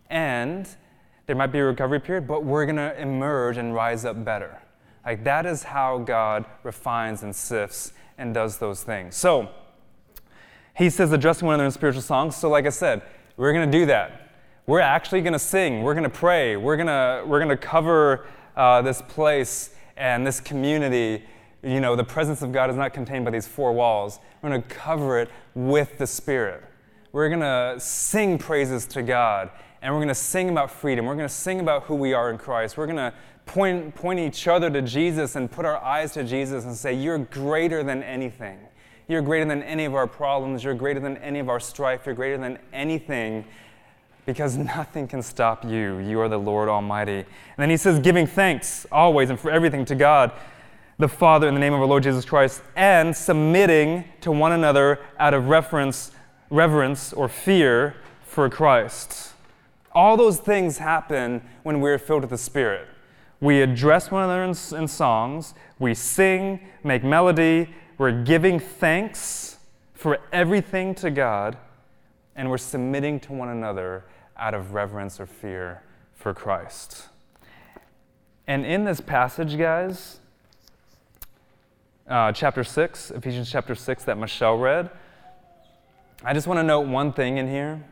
And 0.10 0.68
there 1.26 1.36
might 1.36 1.48
be 1.48 1.60
a 1.60 1.64
recovery 1.64 2.00
period, 2.00 2.28
but 2.28 2.44
we're 2.44 2.66
to 2.78 3.00
emerge 3.02 3.58
and 3.58 3.74
rise 3.74 4.06
up 4.06 4.24
better. 4.24 4.62
Like, 5.06 5.24
that 5.24 5.46
is 5.46 5.64
how 5.64 5.98
God 6.00 6.46
refines 6.64 7.24
and 7.24 7.36
sifts 7.36 7.94
and 8.18 8.34
does 8.34 8.58
those 8.58 8.84
things. 8.84 9.16
So, 9.16 9.50
he 10.76 10.90
says, 10.90 11.12
addressing 11.12 11.46
one 11.46 11.56
another 11.56 11.66
in 11.66 11.72
spiritual 11.72 12.02
songs. 12.02 12.36
So, 12.36 12.50
like 12.50 12.66
I 12.66 12.70
said, 12.70 13.02
we're 13.38 13.54
to 13.70 13.80
do 13.80 13.86
that. 13.88 14.23
We're 14.66 14.80
actually 14.80 15.22
going 15.22 15.34
to 15.34 15.40
sing. 15.40 15.84
We're 15.84 15.94
going 15.94 16.06
to 16.06 16.10
pray. 16.10 16.56
We're 16.56 16.78
going 16.78 16.88
to, 16.88 17.24
we're 17.28 17.40
going 17.40 17.50
to 17.50 17.58
cover 17.58 18.26
uh, 18.56 18.82
this 18.82 19.02
place 19.02 19.72
and 19.98 20.26
this 20.26 20.40
community. 20.40 21.26
You 21.64 21.82
know, 21.82 21.98
the 21.98 22.06
presence 22.06 22.42
of 22.42 22.54
God 22.54 22.70
is 22.70 22.78
not 22.78 22.94
contained 22.94 23.26
by 23.26 23.32
these 23.32 23.46
four 23.46 23.74
walls. 23.74 24.20
We're 24.42 24.52
going 24.52 24.62
to 24.62 24.70
cover 24.70 25.20
it 25.20 25.30
with 25.54 25.98
the 25.98 26.08
Spirit. 26.08 26.64
We're 27.12 27.28
going 27.28 27.42
to 27.42 27.78
sing 27.78 28.38
praises 28.38 28.86
to 28.88 29.04
God 29.04 29.52
and 29.82 29.94
we're 29.94 30.00
going 30.00 30.08
to 30.08 30.16
sing 30.16 30.48
about 30.48 30.72
freedom. 30.72 31.06
We're 31.06 31.16
going 31.16 31.28
to 31.28 31.34
sing 31.34 31.60
about 31.60 31.84
who 31.84 31.96
we 31.96 32.14
are 32.14 32.32
in 32.32 32.38
Christ. 32.38 32.78
We're 32.78 32.86
going 32.86 32.96
to 32.96 33.14
point, 33.46 33.94
point 33.94 34.18
each 34.18 34.48
other 34.48 34.70
to 34.70 34.82
Jesus 34.82 35.36
and 35.36 35.52
put 35.52 35.66
our 35.66 35.78
eyes 35.84 36.14
to 36.14 36.24
Jesus 36.24 36.64
and 36.64 36.74
say, 36.74 36.94
You're 36.94 37.18
greater 37.18 37.84
than 37.84 38.02
anything. 38.02 38.60
You're 39.10 39.22
greater 39.22 39.44
than 39.44 39.62
any 39.64 39.84
of 39.84 39.94
our 39.94 40.08
problems. 40.08 40.64
You're 40.64 40.74
greater 40.74 41.02
than 41.02 41.18
any 41.18 41.40
of 41.40 41.50
our 41.50 41.60
strife. 41.60 42.06
You're 42.06 42.16
greater 42.16 42.38
than 42.38 42.60
anything 42.72 43.44
because 44.26 44.58
nothing 44.58 45.08
can 45.08 45.22
stop 45.22 45.66
you. 45.66 46.00
You 46.00 46.20
are 46.22 46.30
the 46.30 46.38
Lord 46.38 46.70
Almighty. 46.70 47.18
And 47.18 47.58
then 47.58 47.70
he 47.70 47.78
says, 47.78 48.00
giving 48.00 48.28
thanks 48.28 48.86
always 48.92 49.30
and 49.30 49.40
for 49.40 49.52
everything 49.52 49.86
to 49.86 49.96
God, 49.96 50.32
the 50.98 51.08
Father, 51.08 51.48
in 51.48 51.54
the 51.54 51.60
name 51.60 51.74
of 51.74 51.82
our 51.82 51.88
Lord 51.88 52.04
Jesus 52.04 52.24
Christ, 52.24 52.62
and 52.76 53.16
submitting 53.16 54.06
to 54.22 54.32
one 54.32 54.52
another 54.52 55.00
out 55.20 55.34
of 55.34 55.48
reverence, 55.50 56.12
reverence 56.50 57.12
or 57.14 57.28
fear 57.28 57.96
for 58.26 58.50
Christ. 58.50 59.34
All 59.92 60.18
those 60.18 60.40
things 60.40 60.78
happen 60.78 61.42
when 61.64 61.82
we're 61.82 61.98
filled 61.98 62.22
with 62.22 62.30
the 62.30 62.38
Spirit. 62.38 62.88
We 63.42 63.62
address 63.62 64.10
one 64.10 64.24
another 64.24 64.44
in, 64.44 64.82
in 64.82 64.88
songs, 64.88 65.54
we 65.78 65.94
sing, 65.94 66.62
make 66.84 67.04
melody, 67.04 67.70
we're 67.98 68.24
giving 68.24 68.60
thanks 68.60 69.58
for 69.94 70.20
everything 70.32 70.96
to 70.96 71.12
God, 71.12 71.58
and 72.36 72.50
we're 72.50 72.58
submitting 72.58 73.20
to 73.22 73.34
one 73.34 73.50
another 73.50 74.06
out 74.38 74.54
of 74.54 74.74
reverence 74.74 75.20
or 75.20 75.26
fear 75.26 75.84
for 76.16 76.34
Christ. 76.34 77.08
And 78.48 78.66
in 78.66 78.84
this 78.84 79.00
passage, 79.00 79.58
guys, 79.58 80.20
uh, 82.08 82.32
chapter 82.32 82.64
6, 82.64 83.12
Ephesians 83.12 83.52
chapter 83.52 83.76
6, 83.76 84.04
that 84.04 84.18
Michelle 84.18 84.58
read, 84.58 84.90
I 86.24 86.34
just 86.34 86.48
want 86.48 86.60
to 86.60 86.64
note 86.64 86.88
one 86.88 87.14
thing 87.14 87.38
in 87.38 87.48
here, 87.48 87.84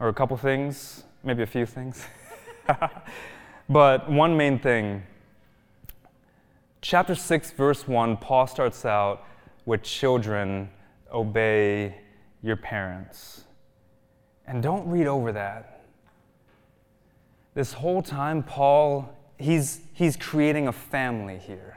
or 0.00 0.08
a 0.08 0.14
couple 0.14 0.36
things 0.36 1.04
maybe 1.22 1.42
a 1.42 1.46
few 1.46 1.66
things. 1.66 2.06
but 3.68 4.10
one 4.10 4.36
main 4.36 4.58
thing. 4.58 5.02
Chapter 6.80 7.14
6, 7.14 7.50
verse 7.52 7.88
1, 7.88 8.16
Paul 8.18 8.46
starts 8.46 8.84
out 8.84 9.24
with 9.66 9.82
children 9.82 10.70
obey 11.12 11.96
your 12.42 12.56
parents. 12.56 13.44
And 14.48 14.62
don't 14.62 14.88
read 14.88 15.06
over 15.06 15.30
that. 15.32 15.82
This 17.52 17.74
whole 17.74 18.00
time, 18.00 18.42
Paul, 18.42 19.14
he's, 19.36 19.80
he's 19.92 20.16
creating 20.16 20.68
a 20.68 20.72
family 20.72 21.36
here. 21.36 21.76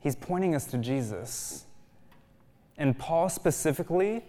He's 0.00 0.16
pointing 0.16 0.54
us 0.54 0.64
to 0.66 0.78
Jesus. 0.78 1.66
And 2.78 2.98
Paul 2.98 3.28
specifically, 3.28 4.24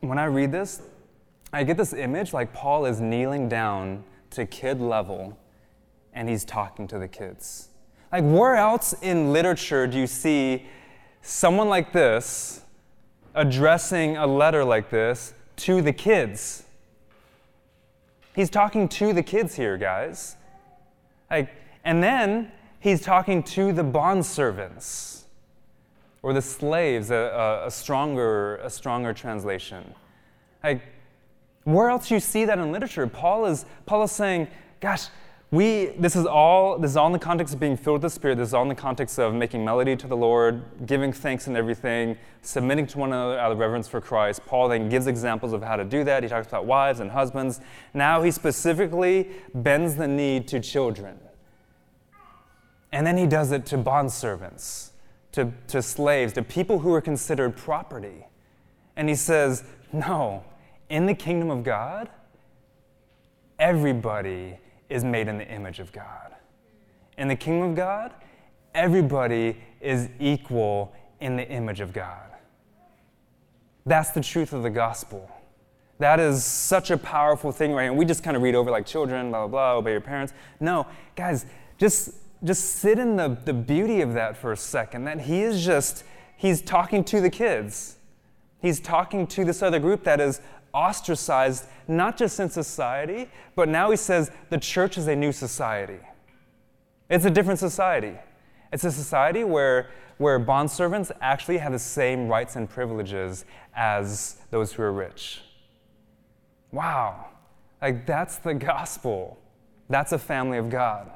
when 0.00 0.18
I 0.18 0.26
read 0.26 0.52
this, 0.52 0.82
I 1.54 1.64
get 1.64 1.78
this 1.78 1.94
image 1.94 2.34
like 2.34 2.52
Paul 2.52 2.84
is 2.84 3.00
kneeling 3.00 3.48
down 3.48 4.04
to 4.30 4.44
kid 4.44 4.80
level 4.80 5.38
and 6.12 6.28
he's 6.28 6.44
talking 6.44 6.86
to 6.88 6.98
the 6.98 7.08
kids. 7.08 7.68
Like, 8.12 8.24
where 8.24 8.56
else 8.56 8.94
in 9.00 9.32
literature 9.32 9.86
do 9.86 9.98
you 9.98 10.06
see 10.06 10.66
someone 11.22 11.70
like 11.70 11.92
this 11.92 12.62
addressing 13.34 14.18
a 14.18 14.26
letter 14.26 14.64
like 14.64 14.90
this 14.90 15.32
to 15.62 15.82
the 15.82 15.92
kids? 15.92 16.64
He's 18.34 18.50
talking 18.50 18.88
to 18.88 19.12
the 19.12 19.22
kids 19.22 19.54
here, 19.54 19.76
guys. 19.76 20.36
Like, 21.30 21.50
and 21.84 22.02
then 22.02 22.52
he's 22.80 23.00
talking 23.02 23.42
to 23.44 23.72
the 23.72 23.84
bond 23.84 24.24
servants 24.26 25.24
or 26.22 26.32
the 26.32 26.42
slaves, 26.42 27.10
a, 27.10 27.62
a, 27.66 27.70
stronger, 27.70 28.56
a 28.56 28.70
stronger 28.70 29.12
translation. 29.12 29.94
Like, 30.62 30.82
where 31.64 31.90
else 31.90 32.08
do 32.08 32.14
you 32.14 32.20
see 32.20 32.44
that 32.44 32.58
in 32.58 32.72
literature? 32.72 33.06
Paul 33.06 33.46
is, 33.46 33.64
Paul 33.86 34.04
is 34.04 34.12
saying, 34.12 34.48
gosh, 34.80 35.06
we, 35.52 35.88
this 35.98 36.16
is 36.16 36.24
all 36.24 36.78
this 36.78 36.92
is 36.92 36.96
all 36.96 37.06
in 37.08 37.12
the 37.12 37.18
context 37.18 37.52
of 37.52 37.60
being 37.60 37.76
filled 37.76 37.96
with 37.96 38.02
the 38.02 38.10
Spirit. 38.10 38.38
This 38.38 38.48
is 38.48 38.54
all 38.54 38.62
in 38.62 38.70
the 38.70 38.74
context 38.74 39.18
of 39.18 39.34
making 39.34 39.62
melody 39.62 39.94
to 39.96 40.06
the 40.06 40.16
Lord, 40.16 40.64
giving 40.86 41.12
thanks 41.12 41.46
and 41.46 41.58
everything, 41.58 42.16
submitting 42.40 42.86
to 42.86 42.98
one 42.98 43.12
another 43.12 43.38
out 43.38 43.52
of 43.52 43.58
reverence 43.58 43.86
for 43.86 44.00
Christ. 44.00 44.46
Paul 44.46 44.70
then 44.70 44.88
gives 44.88 45.06
examples 45.06 45.52
of 45.52 45.62
how 45.62 45.76
to 45.76 45.84
do 45.84 46.04
that. 46.04 46.22
He 46.22 46.28
talks 46.30 46.48
about 46.48 46.64
wives 46.64 47.00
and 47.00 47.10
husbands. 47.10 47.60
Now 47.92 48.22
he 48.22 48.30
specifically 48.30 49.28
bends 49.54 49.96
the 49.96 50.08
knee 50.08 50.40
to 50.40 50.58
children. 50.58 51.20
And 52.90 53.06
then 53.06 53.18
he 53.18 53.26
does 53.26 53.52
it 53.52 53.66
to 53.66 53.76
bondservants, 53.76 54.92
to, 55.32 55.52
to 55.68 55.82
slaves, 55.82 56.32
to 56.32 56.42
people 56.42 56.78
who 56.78 56.94
are 56.94 57.02
considered 57.02 57.58
property. 57.58 58.26
And 58.96 59.06
he 59.06 59.14
says, 59.14 59.64
No, 59.92 60.44
in 60.88 61.04
the 61.04 61.14
kingdom 61.14 61.50
of 61.50 61.62
God, 61.62 62.08
everybody 63.58 64.58
is 64.92 65.04
made 65.04 65.28
in 65.28 65.38
the 65.38 65.48
image 65.48 65.78
of 65.78 65.92
God. 65.92 66.34
In 67.18 67.28
the 67.28 67.36
kingdom 67.36 67.70
of 67.70 67.76
God, 67.76 68.12
everybody 68.74 69.56
is 69.80 70.08
equal 70.18 70.94
in 71.20 71.36
the 71.36 71.48
image 71.48 71.80
of 71.80 71.92
God. 71.92 72.30
That's 73.84 74.10
the 74.10 74.20
truth 74.20 74.52
of 74.52 74.62
the 74.62 74.70
gospel. 74.70 75.30
That 75.98 76.20
is 76.20 76.44
such 76.44 76.90
a 76.90 76.96
powerful 76.96 77.52
thing, 77.52 77.72
right? 77.72 77.84
And 77.84 77.96
we 77.96 78.04
just 78.04 78.22
kind 78.22 78.36
of 78.36 78.42
read 78.42 78.54
over 78.54 78.70
like 78.70 78.86
children, 78.86 79.30
blah, 79.30 79.46
blah, 79.46 79.48
blah, 79.48 79.78
obey 79.78 79.92
your 79.92 80.00
parents. 80.00 80.32
No, 80.58 80.86
guys, 81.16 81.46
just, 81.78 82.14
just 82.42 82.76
sit 82.76 82.98
in 82.98 83.16
the, 83.16 83.36
the 83.44 83.52
beauty 83.52 84.00
of 84.00 84.14
that 84.14 84.36
for 84.36 84.52
a 84.52 84.56
second. 84.56 85.04
That 85.04 85.20
he 85.20 85.42
is 85.42 85.64
just, 85.64 86.04
he's 86.36 86.60
talking 86.60 87.04
to 87.04 87.20
the 87.20 87.30
kids. 87.30 87.96
He's 88.60 88.80
talking 88.80 89.26
to 89.28 89.44
this 89.44 89.62
other 89.62 89.78
group 89.78 90.04
that 90.04 90.20
is 90.20 90.40
ostracized, 90.74 91.66
not 91.88 92.16
just 92.16 92.40
in 92.40 92.48
society, 92.48 93.28
but 93.54 93.68
now 93.68 93.90
he 93.90 93.96
says 93.96 94.30
the 94.50 94.58
church 94.58 94.96
is 94.98 95.06
a 95.08 95.16
new 95.16 95.32
society. 95.32 95.98
It's 97.10 97.24
a 97.24 97.30
different 97.30 97.58
society. 97.58 98.14
It's 98.72 98.84
a 98.84 98.92
society 98.92 99.44
where, 99.44 99.90
where 100.18 100.40
bondservants 100.40 101.12
actually 101.20 101.58
have 101.58 101.72
the 101.72 101.78
same 101.78 102.28
rights 102.28 102.56
and 102.56 102.68
privileges 102.68 103.44
as 103.74 104.38
those 104.50 104.72
who 104.72 104.82
are 104.82 104.92
rich. 104.92 105.42
Wow. 106.70 107.26
Like, 107.82 108.06
that's 108.06 108.38
the 108.38 108.54
gospel. 108.54 109.38
That's 109.90 110.12
a 110.12 110.18
family 110.18 110.56
of 110.56 110.70
God. 110.70 111.10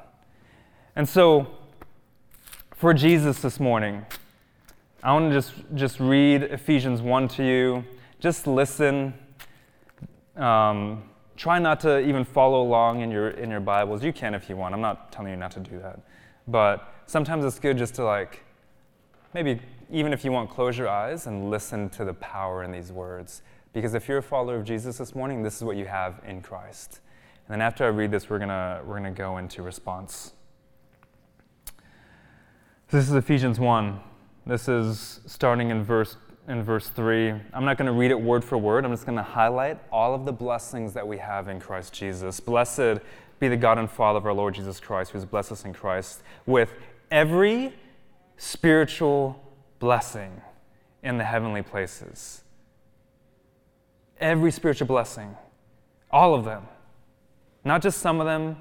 And 0.95 1.09
so, 1.09 1.47
for 2.75 2.93
Jesus 2.93 3.39
this 3.39 3.59
morning, 3.59 4.05
I 5.01 5.13
want 5.13 5.31
to 5.31 5.33
just, 5.33 5.53
just 5.73 5.99
read 5.99 6.43
Ephesians 6.43 7.01
1 7.01 7.27
to 7.29 7.43
you. 7.43 7.83
Just 8.19 8.45
listen 8.45 9.13
um, 10.37 11.03
try 11.35 11.59
not 11.59 11.79
to 11.81 11.99
even 11.99 12.23
follow 12.23 12.61
along 12.61 13.01
in 13.01 13.11
your, 13.11 13.29
in 13.29 13.49
your 13.49 13.59
Bibles. 13.59 14.03
You 14.03 14.13
can 14.13 14.33
if 14.33 14.49
you 14.49 14.57
want. 14.57 14.73
I'm 14.73 14.81
not 14.81 15.11
telling 15.11 15.31
you 15.31 15.37
not 15.37 15.51
to 15.51 15.59
do 15.59 15.79
that. 15.79 15.99
But 16.47 16.93
sometimes 17.05 17.45
it's 17.45 17.59
good 17.59 17.77
just 17.77 17.95
to, 17.95 18.05
like, 18.05 18.43
maybe 19.33 19.59
even 19.89 20.13
if 20.13 20.25
you 20.25 20.31
want, 20.31 20.49
close 20.49 20.77
your 20.77 20.89
eyes 20.89 21.27
and 21.27 21.49
listen 21.49 21.89
to 21.91 22.05
the 22.05 22.13
power 22.15 22.63
in 22.63 22.71
these 22.71 22.91
words. 22.91 23.41
Because 23.73 23.93
if 23.93 24.07
you're 24.07 24.17
a 24.17 24.23
follower 24.23 24.55
of 24.55 24.65
Jesus 24.65 24.97
this 24.97 25.15
morning, 25.15 25.43
this 25.43 25.55
is 25.55 25.63
what 25.63 25.77
you 25.77 25.85
have 25.85 26.21
in 26.25 26.41
Christ. 26.41 26.99
And 27.47 27.53
then 27.53 27.61
after 27.61 27.85
I 27.85 27.87
read 27.87 28.11
this, 28.11 28.29
we're 28.29 28.39
going 28.39 28.49
to 28.49 28.81
we're 28.85 28.97
gonna 28.97 29.11
go 29.11 29.37
into 29.37 29.61
response. 29.61 30.33
This 32.89 33.07
is 33.07 33.15
Ephesians 33.15 33.59
1. 33.59 33.99
This 34.45 34.67
is 34.67 35.19
starting 35.25 35.69
in 35.69 35.83
verse 35.83 36.17
in 36.47 36.63
verse 36.63 36.89
3. 36.89 37.33
I'm 37.53 37.65
not 37.65 37.77
going 37.77 37.87
to 37.87 37.91
read 37.91 38.11
it 38.11 38.19
word 38.19 38.43
for 38.43 38.57
word. 38.57 38.85
I'm 38.85 38.91
just 38.91 39.05
going 39.05 39.17
to 39.17 39.23
highlight 39.23 39.79
all 39.91 40.15
of 40.15 40.25
the 40.25 40.31
blessings 40.31 40.93
that 40.93 41.07
we 41.07 41.17
have 41.17 41.47
in 41.47 41.59
Christ 41.59 41.93
Jesus. 41.93 42.39
Blessed 42.39 43.01
be 43.39 43.47
the 43.47 43.57
God 43.57 43.77
and 43.77 43.89
Father 43.89 44.17
of 44.17 44.25
our 44.25 44.33
Lord 44.33 44.55
Jesus 44.55 44.79
Christ, 44.79 45.11
who 45.11 45.17
has 45.17 45.25
blessed 45.25 45.51
us 45.51 45.65
in 45.65 45.73
Christ 45.73 46.23
with 46.45 46.73
every 47.11 47.73
spiritual 48.37 49.43
blessing 49.79 50.41
in 51.03 51.17
the 51.17 51.23
heavenly 51.23 51.61
places. 51.61 52.41
Every 54.19 54.51
spiritual 54.51 54.87
blessing, 54.87 55.35
all 56.09 56.33
of 56.33 56.45
them, 56.45 56.63
not 57.63 57.81
just 57.81 57.99
some 57.99 58.19
of 58.19 58.25
them. 58.25 58.57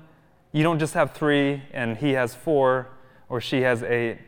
You 0.52 0.62
don't 0.62 0.78
just 0.78 0.94
have 0.94 1.12
three 1.12 1.62
and 1.72 1.96
he 1.96 2.12
has 2.12 2.34
four 2.34 2.88
or 3.28 3.40
she 3.40 3.62
has 3.62 3.82
eight. 3.82 4.18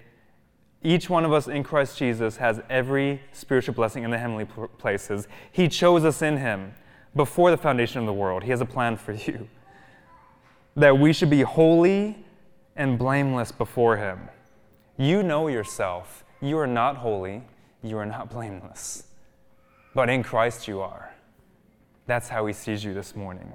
Each 0.83 1.11
one 1.11 1.25
of 1.25 1.33
us 1.33 1.49
in 1.49 1.65
Christ 1.65 1.99
Jesus 1.99 2.37
has 2.37 2.61
every 2.71 3.21
spiritual 3.33 3.75
blessing 3.75 4.05
in 4.05 4.11
the 4.11 4.19
heavenly 4.19 4.47
places. 4.79 5.27
He 5.51 5.69
chose 5.69 6.05
us 6.05 6.23
in 6.23 6.37
him 6.37 6.75
before 7.17 7.51
the 7.51 7.57
foundation 7.57 8.01
of 8.01 8.07
the 8.07 8.13
world. 8.13 8.45
He 8.45 8.51
has 8.51 8.61
a 8.61 8.67
plan 8.67 8.97
for 8.97 9.13
you 9.13 9.49
that 10.77 10.97
we 10.97 11.13
should 11.13 11.31
be 11.31 11.43
holy 11.43 12.25
and 12.77 12.99
blameless 12.99 13.51
before 13.51 13.97
him. 13.97 14.29
You 14.97 15.25
know 15.25 15.49
yourself. 15.49 16.25
You 16.41 16.59
are 16.59 16.67
not 16.69 16.97
holy, 16.97 17.43
you 17.83 17.99
are 17.99 18.07
not 18.07 18.31
blameless. 18.31 19.05
But 19.95 20.09
in 20.09 20.23
Christ 20.23 20.69
you 20.69 20.81
are. 20.81 21.13
That's 22.07 22.29
how 22.29 22.47
he 22.47 22.53
sees 22.53 22.85
you 22.85 22.95
this 22.95 23.17
morning. 23.17 23.53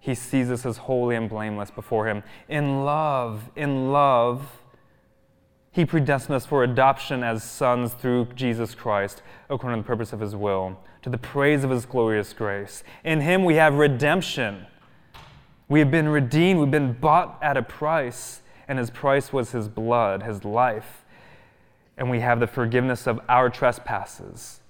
He 0.00 0.16
sees 0.16 0.50
us 0.50 0.66
as 0.66 0.76
holy 0.76 1.14
and 1.14 1.28
blameless 1.28 1.70
before 1.70 2.08
him. 2.08 2.24
In 2.48 2.84
love, 2.84 3.50
in 3.54 3.92
love, 3.92 4.61
he 5.72 5.86
predestined 5.86 6.36
us 6.36 6.44
for 6.44 6.62
adoption 6.62 7.24
as 7.24 7.42
sons 7.42 7.94
through 7.94 8.26
Jesus 8.34 8.74
Christ, 8.74 9.22
according 9.48 9.78
to 9.78 9.82
the 9.82 9.86
purpose 9.86 10.12
of 10.12 10.20
His 10.20 10.36
will, 10.36 10.78
to 11.00 11.08
the 11.08 11.16
praise 11.16 11.64
of 11.64 11.70
His 11.70 11.86
glorious 11.86 12.34
grace. 12.34 12.84
In 13.02 13.22
Him 13.22 13.42
we 13.42 13.54
have 13.54 13.74
redemption. 13.74 14.66
We 15.68 15.78
have 15.80 15.90
been 15.90 16.10
redeemed, 16.10 16.60
we've 16.60 16.70
been 16.70 16.92
bought 16.92 17.38
at 17.40 17.56
a 17.56 17.62
price, 17.62 18.42
and 18.68 18.78
His 18.78 18.90
price 18.90 19.32
was 19.32 19.52
His 19.52 19.66
blood, 19.66 20.24
His 20.24 20.44
life. 20.44 21.06
And 21.96 22.10
we 22.10 22.20
have 22.20 22.38
the 22.38 22.46
forgiveness 22.46 23.06
of 23.06 23.18
our 23.26 23.48
trespasses, 23.48 24.60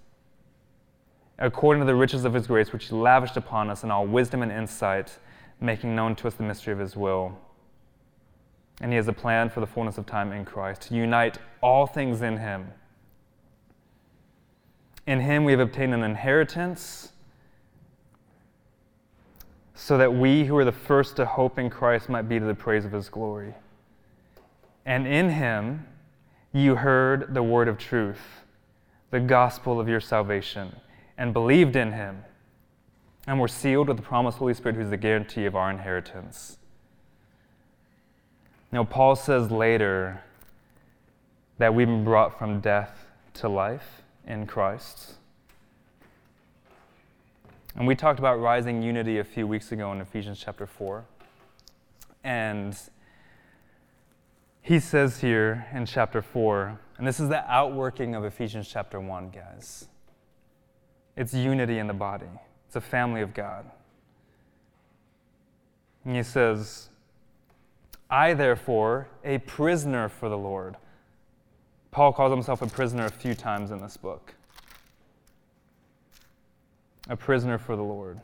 according 1.37 1.81
to 1.81 1.87
the 1.87 1.97
riches 1.97 2.25
of 2.25 2.35
His 2.35 2.47
grace, 2.47 2.73
which 2.73 2.87
He 2.87 2.95
lavished 2.95 3.37
upon 3.37 3.71
us 3.71 3.83
in 3.83 3.91
all 3.91 4.07
wisdom 4.07 4.41
and 4.41 4.53
insight, 4.53 5.19
making 5.61 5.97
known 5.97 6.15
to 6.15 6.29
us 6.29 6.35
the 6.35 6.45
mystery 6.45 6.73
of 6.73 6.79
His 6.79 6.97
will 6.97 7.37
and 8.81 8.91
He 8.91 8.97
has 8.97 9.09
a 9.09 9.13
plan 9.13 9.51
for 9.51 9.61
the 9.61 9.67
fullness 9.67 9.99
of 9.99 10.07
time 10.07 10.33
in 10.33 10.45
Christ 10.45 10.83
to 10.83 10.95
unite 10.95 11.39
all 11.61 11.87
things 11.87 12.23
in 12.23 12.39
Him. 12.39 12.73
In 15.07 15.21
Him 15.21 15.45
we 15.45 15.53
have 15.53 15.61
obtained 15.61 15.95
an 15.95 16.03
inheritance 16.03 17.13
so 19.75 19.99
that 19.99 20.15
we 20.15 20.45
who 20.45 20.57
are 20.57 20.65
the 20.65 20.73
first 20.73 21.17
to 21.17 21.27
hope 21.27 21.59
in 21.59 21.69
Christ 21.69 22.09
might 22.09 22.29
be 22.29 22.39
to 22.39 22.45
the 22.45 22.55
praise 22.55 22.85
of 22.85 22.93
His 22.93 23.09
glory. 23.09 23.55
And 24.87 25.07
in 25.07 25.31
Him 25.31 25.87
you 26.53 26.77
heard 26.77 27.35
the 27.35 27.43
word 27.43 27.69
of 27.69 27.79
truth, 27.79 28.45
the 29.11 29.21
gospel 29.21 29.81
of 29.81 29.89
your 29.89 30.01
salvation, 30.01 30.77
and 31.19 31.33
believed 31.33 31.77
in 31.77 31.93
Him, 31.93 32.25
and 33.27 33.41
were 33.41 33.49
sealed 33.49 33.89
with 33.89 33.97
the 33.97 34.03
promised 34.03 34.39
Holy 34.39 34.55
Spirit, 34.55 34.77
who 34.77 34.83
is 34.83 34.91
the 34.91 34.97
guarantee 34.97 35.47
of 35.47 35.57
our 35.57 35.71
inheritance. 35.71 36.59
Now, 38.73 38.85
Paul 38.85 39.17
says 39.17 39.51
later 39.51 40.23
that 41.59 41.75
we've 41.75 41.87
been 41.87 42.05
brought 42.05 42.39
from 42.39 42.61
death 42.61 43.05
to 43.35 43.49
life 43.49 44.01
in 44.27 44.47
Christ. 44.47 45.17
And 47.77 47.87
we 47.87 47.95
talked 47.95 48.19
about 48.19 48.41
rising 48.41 48.83
unity 48.83 49.19
a 49.19 49.25
few 49.25 49.47
weeks 49.47 49.73
ago 49.73 49.93
in 49.93 50.01
Ephesians 50.01 50.41
chapter 50.43 50.67
4. 50.67 51.05
And 52.25 52.75
he 54.63 54.81
says 54.81 55.21
here 55.21 55.67
in 55.75 55.85
chapter 55.85 56.23
4, 56.23 56.81
and 56.97 57.07
this 57.07 57.21
is 57.21 57.29
the 57.29 57.45
outworking 57.53 58.15
of 58.15 58.25
Ephesians 58.25 58.69
chapter 58.73 58.99
1, 58.99 59.31
guys. 59.31 59.89
It's 61.15 61.35
unity 61.35 61.79
in 61.79 61.89
the 61.89 61.95
body, 61.95 62.27
it's 62.67 62.77
a 62.77 62.81
family 62.81 63.21
of 63.21 63.35
God. 63.35 63.71
And 66.07 66.17
he 66.17 66.23
says, 66.23 66.89
I, 68.12 68.35
therefore, 68.35 69.09
a 69.25 69.38
prisoner 69.38 70.11
for 70.11 70.29
the 70.29 70.37
Lord. 70.37 70.77
Paul 71.90 72.12
calls 72.12 72.31
himself 72.31 72.61
a 72.61 72.66
prisoner 72.66 73.07
a 73.07 73.11
few 73.11 73.35
times 73.35 73.70
in 73.70 73.81
this 73.81 73.96
book. 73.96 74.35
A 77.09 77.16
prisoner 77.16 77.57
for 77.57 77.75
the 77.75 77.83
Lord. 77.83 78.20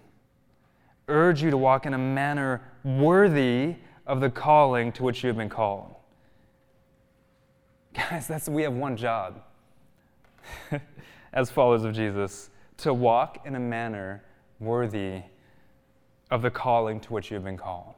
Urge 1.09 1.42
you 1.42 1.51
to 1.51 1.57
walk 1.57 1.87
in 1.87 1.94
a 1.94 1.98
manner 1.98 2.61
worthy 2.85 3.77
of 4.07 4.20
the 4.20 4.29
calling 4.29 4.92
to 4.92 5.03
which 5.03 5.24
you 5.24 5.29
have 5.29 5.38
been 5.38 5.48
called. 5.48 5.94
Guys, 7.94 8.29
that's 8.29 8.46
we 8.46 8.64
have 8.64 8.74
one 8.74 8.94
job 8.94 9.42
as 11.33 11.51
followers 11.51 11.85
of 11.85 11.94
Jesus 11.94 12.51
to 12.77 12.92
walk 12.92 13.46
in 13.46 13.55
a 13.55 13.61
manner 13.61 14.22
worthy 14.61 15.22
of 16.31 16.42
the 16.42 16.51
calling 16.51 17.01
to 17.01 17.12
which 17.14 17.31
you 17.31 17.37
have 17.37 17.44
been 17.44 17.57
called. 17.57 17.94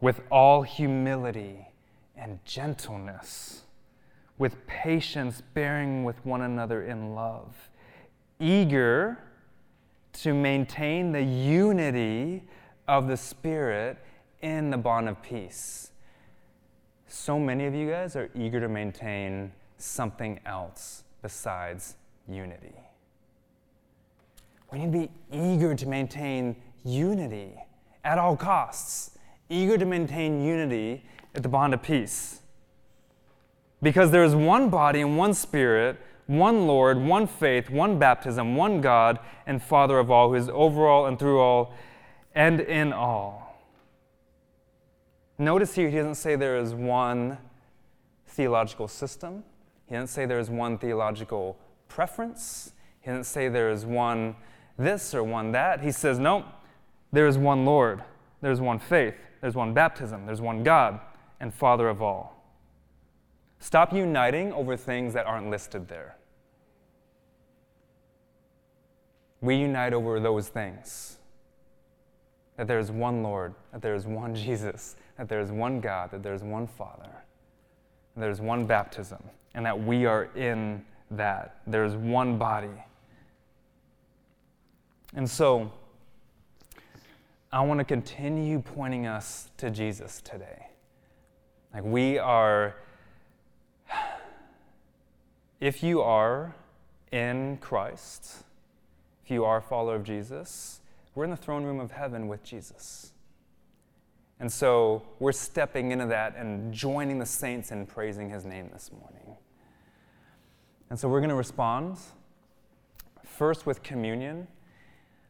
With 0.00 0.20
all 0.30 0.62
humility 0.62 1.68
and 2.16 2.38
gentleness, 2.44 3.62
with 4.38 4.66
patience, 4.66 5.42
bearing 5.54 6.04
with 6.04 6.24
one 6.24 6.42
another 6.42 6.82
in 6.82 7.14
love, 7.14 7.70
eager 8.38 9.18
to 10.12 10.32
maintain 10.32 11.12
the 11.12 11.22
unity 11.22 12.42
of 12.88 13.06
the 13.06 13.16
Spirit 13.16 13.98
in 14.42 14.70
the 14.70 14.76
bond 14.76 15.08
of 15.08 15.22
peace. 15.22 15.92
So 17.06 17.38
many 17.38 17.66
of 17.66 17.74
you 17.74 17.90
guys 17.90 18.16
are 18.16 18.30
eager 18.34 18.60
to 18.60 18.68
maintain 18.68 19.52
something 19.78 20.40
else 20.46 21.04
besides 21.22 21.96
unity. 22.28 22.74
We 24.72 24.78
need 24.78 24.92
to 24.92 24.98
be 24.98 25.10
eager 25.32 25.74
to 25.74 25.86
maintain 25.86 26.56
unity 26.84 27.54
at 28.04 28.18
all 28.18 28.36
costs 28.36 29.18
eager 29.50 29.76
to 29.76 29.84
maintain 29.84 30.42
unity 30.42 31.04
at 31.34 31.42
the 31.42 31.48
bond 31.48 31.74
of 31.74 31.82
peace. 31.82 32.40
Because 33.82 34.10
there 34.10 34.24
is 34.24 34.34
one 34.34 34.70
body 34.70 35.00
and 35.00 35.18
one 35.18 35.34
spirit, 35.34 35.98
one 36.26 36.66
Lord, 36.66 36.98
one 36.98 37.26
faith, 37.26 37.68
one 37.68 37.98
baptism, 37.98 38.56
one 38.56 38.80
God 38.80 39.18
and 39.46 39.62
Father 39.62 39.98
of 39.98 40.10
all, 40.10 40.28
who 40.28 40.36
is 40.36 40.48
over 40.50 40.86
all 40.86 41.06
and 41.06 41.18
through 41.18 41.40
all 41.40 41.74
and 42.34 42.60
in 42.60 42.92
all. 42.92 43.58
Notice 45.38 45.74
here, 45.74 45.88
he 45.88 45.96
doesn't 45.96 46.16
say 46.16 46.36
there 46.36 46.58
is 46.58 46.74
one 46.74 47.38
theological 48.28 48.86
system. 48.86 49.42
He 49.86 49.94
doesn't 49.94 50.08
say 50.08 50.26
there 50.26 50.38
is 50.38 50.50
one 50.50 50.78
theological 50.78 51.58
preference. 51.88 52.72
He 53.00 53.08
doesn't 53.08 53.24
say 53.24 53.48
there 53.48 53.70
is 53.70 53.84
one 53.84 54.36
this 54.78 55.14
or 55.14 55.24
one 55.24 55.52
that. 55.52 55.80
He 55.80 55.90
says, 55.90 56.18
no, 56.18 56.44
there 57.12 57.26
is 57.26 57.36
one 57.36 57.64
Lord, 57.64 58.02
there 58.40 58.52
is 58.52 58.60
one 58.60 58.78
faith, 58.78 59.14
there's 59.40 59.54
one 59.54 59.72
baptism, 59.72 60.26
there's 60.26 60.40
one 60.40 60.62
God 60.62 61.00
and 61.40 61.52
Father 61.52 61.88
of 61.88 62.02
all. 62.02 62.36
Stop 63.58 63.92
uniting 63.92 64.52
over 64.52 64.76
things 64.76 65.12
that 65.14 65.26
aren't 65.26 65.50
listed 65.50 65.88
there. 65.88 66.16
We 69.40 69.56
unite 69.56 69.92
over 69.92 70.20
those 70.20 70.48
things 70.48 71.18
that 72.56 72.66
there 72.66 72.78
is 72.78 72.90
one 72.90 73.22
Lord, 73.22 73.54
that 73.72 73.80
there 73.80 73.94
is 73.94 74.06
one 74.06 74.34
Jesus, 74.34 74.96
that 75.16 75.28
there 75.30 75.40
is 75.40 75.50
one 75.50 75.80
God, 75.80 76.10
that 76.10 76.22
there 76.22 76.34
is 76.34 76.42
one 76.42 76.66
Father, 76.66 77.10
that 78.14 78.20
there 78.20 78.30
is 78.30 78.40
one 78.40 78.66
baptism, 78.66 79.22
and 79.54 79.64
that 79.64 79.82
we 79.82 80.04
are 80.04 80.24
in 80.36 80.84
that. 81.10 81.60
There 81.66 81.84
is 81.84 81.96
one 81.96 82.36
body. 82.36 82.68
And 85.14 85.28
so, 85.28 85.72
I 87.52 87.62
want 87.62 87.78
to 87.78 87.84
continue 87.84 88.60
pointing 88.60 89.08
us 89.08 89.50
to 89.56 89.70
Jesus 89.70 90.20
today. 90.20 90.68
Like 91.74 91.82
we 91.82 92.16
are, 92.16 92.76
if 95.60 95.82
you 95.82 96.00
are 96.00 96.54
in 97.10 97.56
Christ, 97.56 98.44
if 99.24 99.32
you 99.32 99.44
are 99.44 99.56
a 99.56 99.62
follower 99.62 99.96
of 99.96 100.04
Jesus, 100.04 100.80
we're 101.16 101.24
in 101.24 101.30
the 101.30 101.36
throne 101.36 101.64
room 101.64 101.80
of 101.80 101.90
heaven 101.90 102.28
with 102.28 102.44
Jesus. 102.44 103.10
And 104.38 104.50
so 104.50 105.02
we're 105.18 105.32
stepping 105.32 105.90
into 105.90 106.06
that 106.06 106.36
and 106.36 106.72
joining 106.72 107.18
the 107.18 107.26
saints 107.26 107.72
in 107.72 107.84
praising 107.84 108.30
his 108.30 108.46
name 108.46 108.70
this 108.72 108.92
morning. 108.92 109.36
And 110.88 110.98
so 110.98 111.08
we're 111.08 111.20
going 111.20 111.30
to 111.30 111.34
respond 111.34 111.98
first 113.24 113.66
with 113.66 113.82
communion 113.82 114.46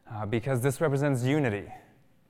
uh, 0.09 0.27
because 0.27 0.61
this 0.61 0.79
represents 0.81 1.23
unity. 1.23 1.67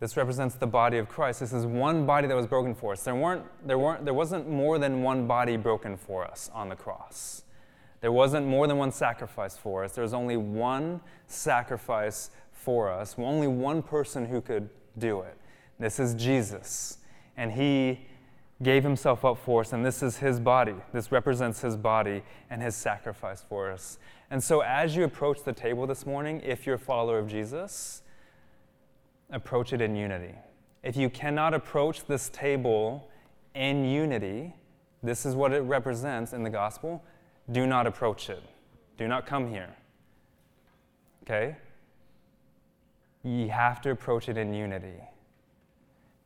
This 0.01 0.17
represents 0.17 0.55
the 0.55 0.65
body 0.65 0.97
of 0.97 1.07
Christ. 1.07 1.41
This 1.41 1.53
is 1.53 1.63
one 1.63 2.07
body 2.07 2.27
that 2.27 2.35
was 2.35 2.47
broken 2.47 2.73
for 2.73 2.93
us. 2.93 3.03
There, 3.03 3.13
weren't, 3.13 3.43
there, 3.67 3.77
weren't, 3.77 4.03
there 4.03 4.15
wasn't 4.15 4.49
more 4.49 4.79
than 4.79 5.03
one 5.03 5.27
body 5.27 5.57
broken 5.57 5.95
for 5.95 6.25
us 6.25 6.49
on 6.55 6.69
the 6.69 6.75
cross. 6.75 7.43
There 8.01 8.11
wasn't 8.11 8.47
more 8.47 8.65
than 8.65 8.77
one 8.77 8.91
sacrifice 8.91 9.55
for 9.55 9.83
us. 9.83 9.91
There 9.91 10.01
was 10.01 10.15
only 10.15 10.37
one 10.37 11.01
sacrifice 11.27 12.31
for 12.51 12.89
us, 12.89 13.13
only 13.19 13.45
one 13.47 13.83
person 13.83 14.25
who 14.25 14.41
could 14.41 14.69
do 14.97 15.21
it. 15.21 15.37
This 15.77 15.99
is 15.99 16.15
Jesus. 16.15 16.97
And 17.37 17.51
he 17.51 18.07
gave 18.63 18.83
himself 18.83 19.23
up 19.23 19.37
for 19.37 19.61
us, 19.61 19.71
and 19.71 19.85
this 19.85 20.01
is 20.01 20.17
his 20.17 20.39
body. 20.39 20.73
This 20.93 21.11
represents 21.11 21.61
his 21.61 21.77
body 21.77 22.23
and 22.49 22.59
his 22.59 22.75
sacrifice 22.75 23.45
for 23.47 23.71
us. 23.71 23.99
And 24.31 24.43
so, 24.43 24.61
as 24.61 24.95
you 24.95 25.03
approach 25.03 25.43
the 25.43 25.53
table 25.53 25.85
this 25.85 26.07
morning, 26.07 26.41
if 26.43 26.65
you're 26.65 26.75
a 26.75 26.79
follower 26.79 27.19
of 27.19 27.27
Jesus, 27.27 28.00
approach 29.31 29.73
it 29.73 29.81
in 29.81 29.95
unity. 29.95 30.35
If 30.83 30.97
you 30.97 31.09
cannot 31.09 31.53
approach 31.53 32.05
this 32.05 32.29
table 32.29 33.09
in 33.55 33.85
unity, 33.85 34.53
this 35.03 35.25
is 35.25 35.35
what 35.35 35.51
it 35.53 35.61
represents 35.61 36.33
in 36.33 36.43
the 36.43 36.49
gospel, 36.49 37.03
do 37.51 37.65
not 37.65 37.87
approach 37.87 38.29
it. 38.29 38.43
Do 38.97 39.07
not 39.07 39.25
come 39.25 39.49
here. 39.49 39.75
Okay? 41.23 41.55
You 43.23 43.49
have 43.49 43.81
to 43.81 43.91
approach 43.91 44.29
it 44.29 44.37
in 44.37 44.53
unity. 44.53 44.99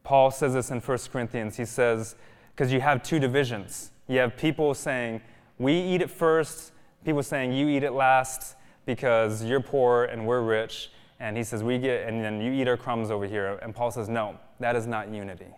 Paul 0.03 0.31
says 0.31 0.53
this 0.53 0.71
in 0.71 0.79
1 0.79 0.97
Corinthians. 1.11 1.57
He 1.57 1.65
says, 1.65 2.15
because 2.53 2.71
you 2.71 2.79
have 2.79 3.03
two 3.03 3.19
divisions. 3.19 3.91
You 4.07 4.19
have 4.19 4.37
people 4.37 4.73
saying, 4.73 5.21
we 5.57 5.73
eat 5.73 6.01
it 6.01 6.09
first, 6.09 6.71
people 7.03 7.23
saying, 7.23 7.53
you 7.53 7.67
eat 7.69 7.83
it 7.83 7.91
last 7.91 8.55
because 8.85 9.43
you're 9.43 9.61
poor 9.61 10.05
and 10.05 10.25
we're 10.27 10.41
rich. 10.41 10.91
And 11.19 11.37
he 11.37 11.43
says, 11.43 11.63
we 11.63 11.77
get, 11.77 12.07
and 12.07 12.23
then 12.23 12.41
you 12.41 12.51
eat 12.51 12.67
our 12.67 12.77
crumbs 12.77 13.09
over 13.09 13.25
here. 13.25 13.57
And 13.61 13.73
Paul 13.73 13.91
says, 13.91 14.09
no, 14.09 14.37
that 14.59 14.75
is 14.75 14.85
not 14.85 15.09
unity. 15.09 15.53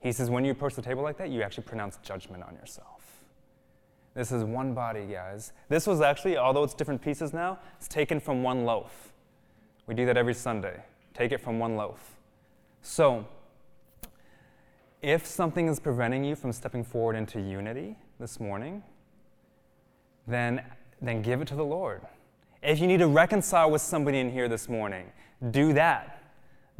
He 0.00 0.12
says, 0.12 0.28
when 0.28 0.44
you 0.44 0.52
approach 0.52 0.74
the 0.74 0.82
table 0.82 1.02
like 1.02 1.16
that, 1.18 1.30
you 1.30 1.42
actually 1.42 1.64
pronounce 1.64 1.98
judgment 2.02 2.42
on 2.42 2.54
yourself. 2.54 2.96
This 4.14 4.32
is 4.32 4.44
one 4.44 4.72
body, 4.72 5.06
guys. 5.06 5.52
This 5.68 5.86
was 5.86 6.00
actually, 6.00 6.36
although 6.36 6.64
it's 6.64 6.74
different 6.74 7.02
pieces 7.02 7.32
now, 7.32 7.58
it's 7.76 7.88
taken 7.88 8.20
from 8.20 8.42
one 8.42 8.64
loaf. 8.64 9.12
We 9.86 9.94
do 9.94 10.06
that 10.06 10.16
every 10.16 10.34
Sunday. 10.34 10.82
Take 11.12 11.32
it 11.32 11.40
from 11.40 11.58
one 11.58 11.76
loaf. 11.76 12.16
So, 12.82 13.26
if 15.02 15.26
something 15.26 15.68
is 15.68 15.80
preventing 15.80 16.24
you 16.24 16.34
from 16.34 16.52
stepping 16.52 16.82
forward 16.82 17.16
into 17.16 17.40
unity 17.40 17.96
this 18.18 18.40
morning, 18.40 18.82
then, 20.26 20.62
then 21.00 21.22
give 21.22 21.40
it 21.42 21.48
to 21.48 21.54
the 21.54 21.64
Lord. 21.64 22.02
If 22.66 22.80
you 22.80 22.88
need 22.88 22.98
to 22.98 23.06
reconcile 23.06 23.70
with 23.70 23.80
somebody 23.80 24.18
in 24.18 24.28
here 24.28 24.48
this 24.48 24.68
morning, 24.68 25.06
do 25.52 25.72
that 25.74 26.20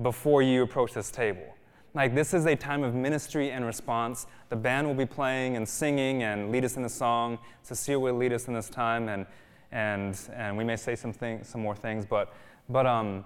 before 0.02 0.42
you 0.42 0.64
approach 0.64 0.92
this 0.92 1.12
table. 1.12 1.46
Like, 1.94 2.12
this 2.12 2.34
is 2.34 2.44
a 2.44 2.56
time 2.56 2.82
of 2.82 2.92
ministry 2.92 3.52
and 3.52 3.64
response. 3.64 4.26
The 4.48 4.56
band 4.56 4.88
will 4.88 4.96
be 4.96 5.06
playing 5.06 5.54
and 5.54 5.66
singing 5.66 6.24
and 6.24 6.50
lead 6.50 6.64
us 6.64 6.76
in 6.76 6.84
a 6.84 6.88
song. 6.88 7.38
Cecile 7.62 8.00
will 8.00 8.16
lead 8.16 8.32
us 8.32 8.48
in 8.48 8.54
this 8.54 8.68
time, 8.68 9.08
and, 9.08 9.26
and, 9.70 10.18
and 10.34 10.58
we 10.58 10.64
may 10.64 10.74
say 10.74 10.96
some, 10.96 11.12
thing, 11.12 11.44
some 11.44 11.60
more 11.60 11.76
things, 11.76 12.04
but, 12.04 12.34
but 12.68 12.84
um, 12.84 13.24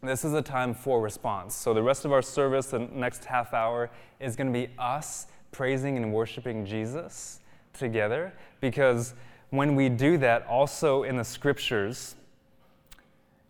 this 0.00 0.24
is 0.24 0.32
a 0.32 0.42
time 0.42 0.74
for 0.74 1.00
response. 1.00 1.56
So, 1.56 1.74
the 1.74 1.82
rest 1.82 2.04
of 2.04 2.12
our 2.12 2.22
service, 2.22 2.66
the 2.66 2.78
next 2.78 3.24
half 3.24 3.52
hour, 3.52 3.90
is 4.20 4.36
going 4.36 4.46
to 4.46 4.52
be 4.52 4.72
us 4.78 5.26
praising 5.50 5.96
and 5.96 6.12
worshiping 6.12 6.64
Jesus 6.64 7.40
together 7.72 8.32
because 8.60 9.14
when 9.50 9.74
we 9.74 9.88
do 9.88 10.16
that, 10.18 10.46
also 10.46 11.02
in 11.02 11.16
the 11.16 11.24
scriptures, 11.24 12.14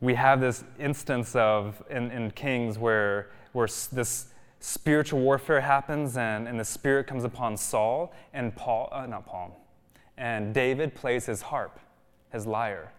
we 0.00 0.14
have 0.14 0.40
this 0.40 0.64
instance 0.78 1.36
of 1.36 1.82
in, 1.90 2.10
in 2.10 2.30
Kings 2.30 2.78
where, 2.78 3.30
where 3.52 3.68
this 3.92 4.26
spiritual 4.60 5.20
warfare 5.20 5.60
happens 5.60 6.16
and, 6.16 6.48
and 6.48 6.58
the 6.58 6.64
spirit 6.64 7.06
comes 7.06 7.24
upon 7.24 7.56
Saul 7.56 8.12
and 8.32 8.54
Paul, 8.56 8.88
uh, 8.92 9.06
not 9.06 9.26
Paul, 9.26 9.58
and 10.16 10.54
David 10.54 10.94
plays 10.94 11.26
his 11.26 11.42
harp, 11.42 11.78
his 12.32 12.46
lyre, 12.46 12.92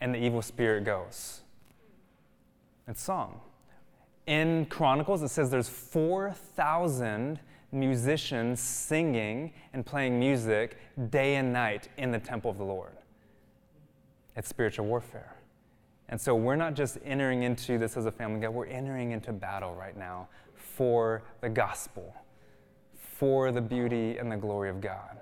and 0.00 0.14
the 0.14 0.18
evil 0.18 0.42
spirit 0.42 0.84
goes. 0.84 1.40
It's 2.86 3.02
song. 3.02 3.40
In 4.26 4.66
Chronicles, 4.66 5.22
it 5.22 5.28
says 5.28 5.50
there's 5.50 5.68
4,000 5.68 7.38
musicians 7.72 8.60
singing 8.60 9.52
and 9.72 9.84
playing 9.84 10.18
music 10.18 10.78
day 11.10 11.36
and 11.36 11.52
night 11.52 11.88
in 11.98 12.10
the 12.10 12.18
temple 12.18 12.50
of 12.50 12.58
the 12.58 12.64
Lord. 12.64 12.96
It's 14.36 14.48
spiritual 14.48 14.86
warfare. 14.86 15.34
And 16.08 16.20
so 16.20 16.34
we're 16.34 16.56
not 16.56 16.74
just 16.74 16.98
entering 17.04 17.42
into 17.42 17.76
this 17.78 17.96
as 17.96 18.06
a 18.06 18.12
family 18.12 18.40
God, 18.40 18.50
we're 18.50 18.66
entering 18.66 19.10
into 19.10 19.32
battle 19.32 19.74
right 19.74 19.96
now 19.96 20.28
for 20.54 21.22
the 21.40 21.48
gospel, 21.48 22.14
for 22.96 23.52
the 23.52 23.60
beauty 23.60 24.16
and 24.16 24.32
the 24.32 24.36
glory 24.36 24.70
of 24.70 24.80
God. 24.80 25.18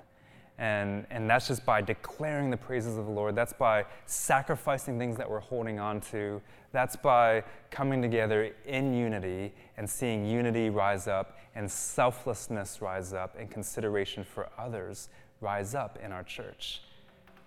And, 0.59 1.06
and 1.11 1.28
that's 1.28 1.48
just 1.48 1.66
by 1.66 1.82
declaring 1.82 2.50
the 2.50 2.56
praises 2.56 2.96
of 2.96 3.04
the 3.04 3.11
Lord. 3.11 3.35
That's 3.35 3.52
by 3.52 3.85
sacrificing 4.06 4.98
things 4.98 5.16
that 5.18 5.28
we're 5.28 5.40
holding 5.40 5.78
on 5.78 6.00
to. 6.12 6.40
That's 6.72 6.96
by 6.96 7.44
coming 7.70 8.00
together 8.00 8.54
in 8.64 8.94
unity 8.94 9.52
and 9.76 9.88
seeing 9.88 10.24
unity 10.24 10.70
rise 10.70 11.09
up 11.09 11.37
and 11.57 11.69
selflessness 11.69 12.81
rise 12.81 13.12
up 13.12 13.35
and 13.38 13.51
consideration 13.51 14.23
for 14.23 14.49
others 14.59 15.09
rise 15.40 15.75
up 15.75 15.99
in 16.05 16.12
our 16.12 16.23
church. 16.23 16.83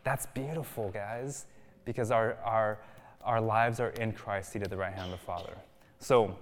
That's 0.04 0.26
beautiful, 0.26 0.90
guys, 0.90 1.46
because 1.86 2.10
our, 2.12 2.36
our, 2.44 2.80
our 3.24 3.40
lives 3.40 3.80
are 3.80 3.90
in 3.90 4.12
Christ 4.12 4.52
seated 4.52 4.66
at 4.66 4.72
the 4.72 4.78
right 4.78 4.92
hand 4.92 5.14
of 5.14 5.20
the 5.20 5.26
Father. 5.26 5.54
So, 6.00 6.36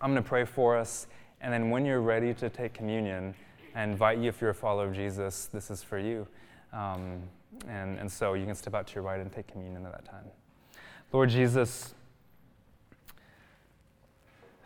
I'm 0.00 0.12
going 0.12 0.22
to 0.22 0.28
pray 0.28 0.44
for 0.44 0.76
us, 0.76 1.06
and 1.40 1.52
then 1.52 1.70
when 1.70 1.84
you're 1.84 2.00
ready 2.00 2.34
to 2.34 2.50
take 2.50 2.74
communion, 2.74 3.34
I 3.74 3.82
invite 3.82 4.18
you, 4.18 4.28
if 4.28 4.40
you're 4.40 4.50
a 4.50 4.54
follower 4.54 4.86
of 4.88 4.94
Jesus, 4.94 5.46
this 5.46 5.70
is 5.70 5.82
for 5.82 5.98
you. 5.98 6.26
Um, 6.72 7.22
and, 7.68 7.98
and 7.98 8.10
so 8.10 8.34
you 8.34 8.44
can 8.44 8.54
step 8.54 8.74
out 8.74 8.86
to 8.88 8.94
your 8.94 9.02
right 9.02 9.20
and 9.20 9.32
take 9.32 9.46
communion 9.46 9.86
at 9.86 9.92
that 9.92 10.04
time. 10.04 10.24
Lord 11.12 11.30
Jesus, 11.30 11.94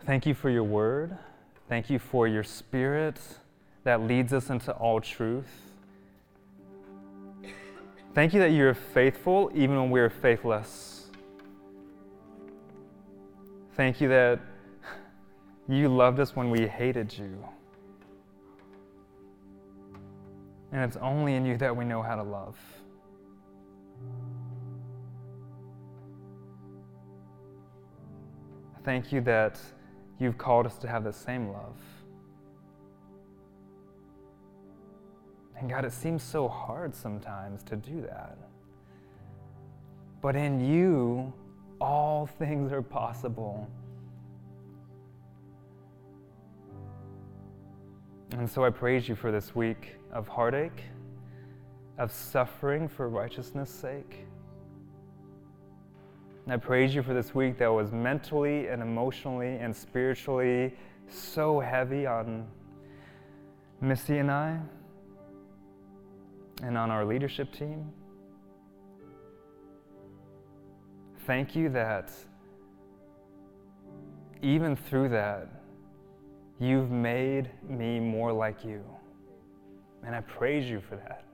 thank 0.05 0.25
you 0.25 0.33
for 0.33 0.49
your 0.49 0.63
word. 0.63 1.17
Thank 1.67 1.89
you 1.89 1.99
for 1.99 2.27
your 2.27 2.43
spirit 2.43 3.19
that 3.83 4.01
leads 4.01 4.33
us 4.33 4.49
into 4.49 4.71
all 4.73 5.01
truth. 5.01 5.71
Thank 8.13 8.33
you 8.33 8.39
that 8.41 8.51
you're 8.51 8.73
faithful 8.73 9.51
even 9.55 9.75
when 9.75 9.89
we're 9.89 10.09
faithless. 10.09 11.07
Thank 13.75 13.99
you 13.99 14.07
that 14.09 14.39
you 15.67 15.89
loved 15.89 16.19
us 16.19 16.35
when 16.35 16.51
we 16.51 16.67
hated 16.67 17.17
you. 17.17 17.43
And 20.71 20.83
it's 20.83 20.97
only 20.97 21.35
in 21.35 21.45
you 21.45 21.57
that 21.57 21.75
we 21.75 21.85
know 21.85 22.01
how 22.01 22.15
to 22.15 22.23
love. 22.23 22.57
Thank 28.83 29.11
you 29.11 29.21
that 29.21 29.59
you've 30.23 30.37
called 30.37 30.65
us 30.65 30.77
to 30.77 30.87
have 30.87 31.03
the 31.03 31.13
same 31.13 31.49
love. 31.49 31.77
And 35.59 35.69
God, 35.69 35.85
it 35.85 35.93
seems 35.93 36.23
so 36.23 36.47
hard 36.47 36.95
sometimes 36.95 37.63
to 37.63 37.75
do 37.75 38.01
that. 38.01 38.37
But 40.21 40.35
in 40.35 40.59
you, 40.59 41.33
all 41.79 42.25
things 42.39 42.71
are 42.71 42.81
possible. 42.81 43.69
And 48.31 48.49
so 48.49 48.63
I 48.63 48.71
praise 48.71 49.07
you 49.07 49.15
for 49.15 49.31
this 49.31 49.53
week 49.53 49.95
of 50.11 50.27
heartache, 50.27 50.83
of 51.99 52.11
suffering 52.11 52.87
for 52.87 53.07
righteousness' 53.07 53.69
sake. 53.69 54.25
And 56.45 56.53
I 56.53 56.57
praise 56.57 56.93
you 56.93 57.03
for 57.03 57.13
this 57.13 57.33
week 57.33 57.57
that 57.59 57.67
was 57.67 57.91
mentally 57.91 58.67
and 58.67 58.81
emotionally 58.81 59.55
and 59.57 59.75
spiritually 59.75 60.75
so 61.07 61.59
heavy 61.59 62.05
on 62.05 62.47
Missy 63.81 64.17
and 64.17 64.31
I 64.31 64.59
and 66.61 66.77
on 66.77 66.91
our 66.91 67.05
leadership 67.05 67.51
team. 67.51 67.91
Thank 71.25 71.55
you 71.55 71.69
that 71.69 72.11
even 74.41 74.75
through 74.75 75.09
that, 75.09 75.63
You've 76.63 76.91
made 76.91 77.49
me 77.67 77.99
more 77.99 78.31
like 78.31 78.63
you. 78.63 78.83
And 80.05 80.15
I 80.15 80.21
praise 80.21 80.69
you 80.69 80.79
for 80.79 80.95
that. 80.95 81.25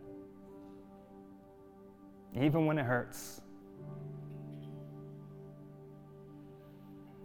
Even 2.36 2.66
when 2.66 2.80
it 2.80 2.86
hurts. 2.86 3.42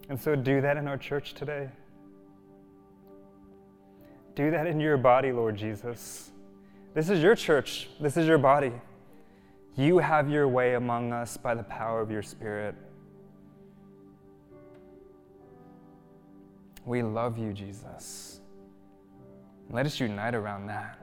And 0.09 0.19
so 0.19 0.35
do 0.35 0.61
that 0.61 0.77
in 0.77 0.87
our 0.87 0.97
church 0.97 1.33
today. 1.33 1.69
Do 4.35 4.51
that 4.51 4.67
in 4.67 4.79
your 4.79 4.97
body, 4.97 5.31
Lord 5.31 5.55
Jesus. 5.55 6.31
This 6.93 7.09
is 7.09 7.21
your 7.21 7.35
church, 7.35 7.89
this 7.99 8.17
is 8.17 8.27
your 8.27 8.37
body. 8.37 8.71
You 9.75 9.97
have 9.97 10.29
your 10.29 10.47
way 10.47 10.75
among 10.75 11.11
us 11.11 11.35
by 11.35 11.55
the 11.55 11.63
power 11.63 12.01
of 12.01 12.09
your 12.09 12.21
Spirit. 12.21 12.75
We 16.85 17.01
love 17.01 17.37
you, 17.37 17.51
Jesus. 17.51 18.39
Let 19.69 19.85
us 19.85 19.99
unite 19.99 20.35
around 20.35 20.67
that. 20.67 20.99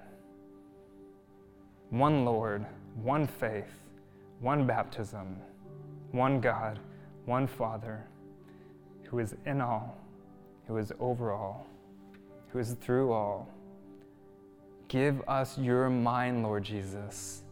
One 1.91 2.25
Lord, 2.25 2.65
one 3.03 3.27
faith, 3.27 3.75
one 4.41 4.67
baptism, 4.67 5.37
one 6.13 6.41
God, 6.41 6.79
one 7.27 7.47
Father, 7.47 8.07
who 9.13 9.19
is 9.19 9.37
in 9.45 9.61
all, 9.61 9.99
who 10.67 10.79
is 10.79 10.91
over 10.99 11.33
all, 11.33 11.67
who 12.49 12.59
is 12.59 12.73
through 12.81 13.13
all, 13.13 13.47
give 14.89 15.23
us 15.29 15.59
your 15.59 15.91
mind, 15.91 16.43
Lord 16.43 16.65
Jesus. 16.65 17.43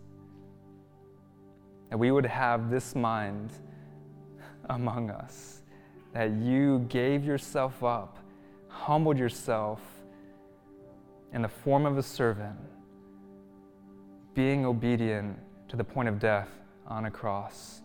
That 1.91 1.99
we 1.99 2.13
would 2.13 2.25
have 2.25 2.71
this 2.71 2.95
mind 2.95 3.51
among 4.71 5.11
us. 5.11 5.61
That 6.15 6.31
you 6.31 6.87
gave 6.89 7.27
yourself 7.27 7.85
up, 7.85 8.17
humbled 8.69 9.19
yourself 9.19 9.83
in 11.35 11.43
the 11.43 11.49
form 11.49 11.85
of 11.85 11.99
a 11.99 12.03
servant, 12.03 12.57
being 14.33 14.65
obedient 14.65 15.39
to 15.69 15.77
the 15.77 15.85
point 15.85 16.09
of 16.09 16.19
death 16.19 16.49
on 16.87 17.05
a 17.05 17.11
cross, 17.11 17.83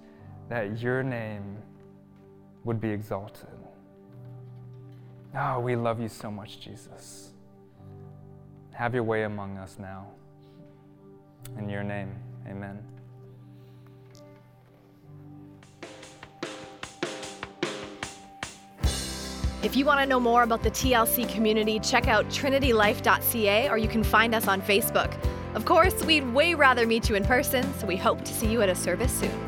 that 0.48 0.80
your 0.80 1.04
name 1.04 1.58
would 2.64 2.80
be 2.80 2.90
exalted. 2.90 3.50
Oh, 5.38 5.60
we 5.60 5.76
love 5.76 6.00
you 6.00 6.08
so 6.08 6.32
much, 6.32 6.62
Jesus. 6.62 7.32
Have 8.72 8.94
your 8.94 9.04
way 9.04 9.24
among 9.24 9.58
us 9.58 9.78
now. 9.80 10.08
In 11.58 11.70
your 11.70 11.84
name, 11.84 12.16
amen. 12.48 12.82
If 19.62 19.76
you 19.76 19.84
want 19.84 20.00
to 20.00 20.06
know 20.06 20.20
more 20.20 20.44
about 20.44 20.62
the 20.64 20.72
TLC 20.72 21.28
community, 21.28 21.80
check 21.80 22.08
out 22.08 22.28
trinitylife.ca 22.28 23.70
or 23.70 23.78
you 23.78 23.88
can 23.88 24.04
find 24.04 24.36
us 24.36 24.48
on 24.48 24.62
Facebook. 24.62 25.18
Of 25.56 25.66
course, 25.66 26.04
we'd 26.06 26.28
way 26.34 26.54
rather 26.54 26.86
meet 26.86 27.10
you 27.10 27.16
in 27.16 27.26
person, 27.26 27.74
so 27.80 27.88
we 27.88 27.98
hope 27.98 28.24
to 28.26 28.34
see 28.34 28.48
you 28.48 28.62
at 28.62 28.70
a 28.70 28.76
service 28.76 29.12
soon. 29.12 29.45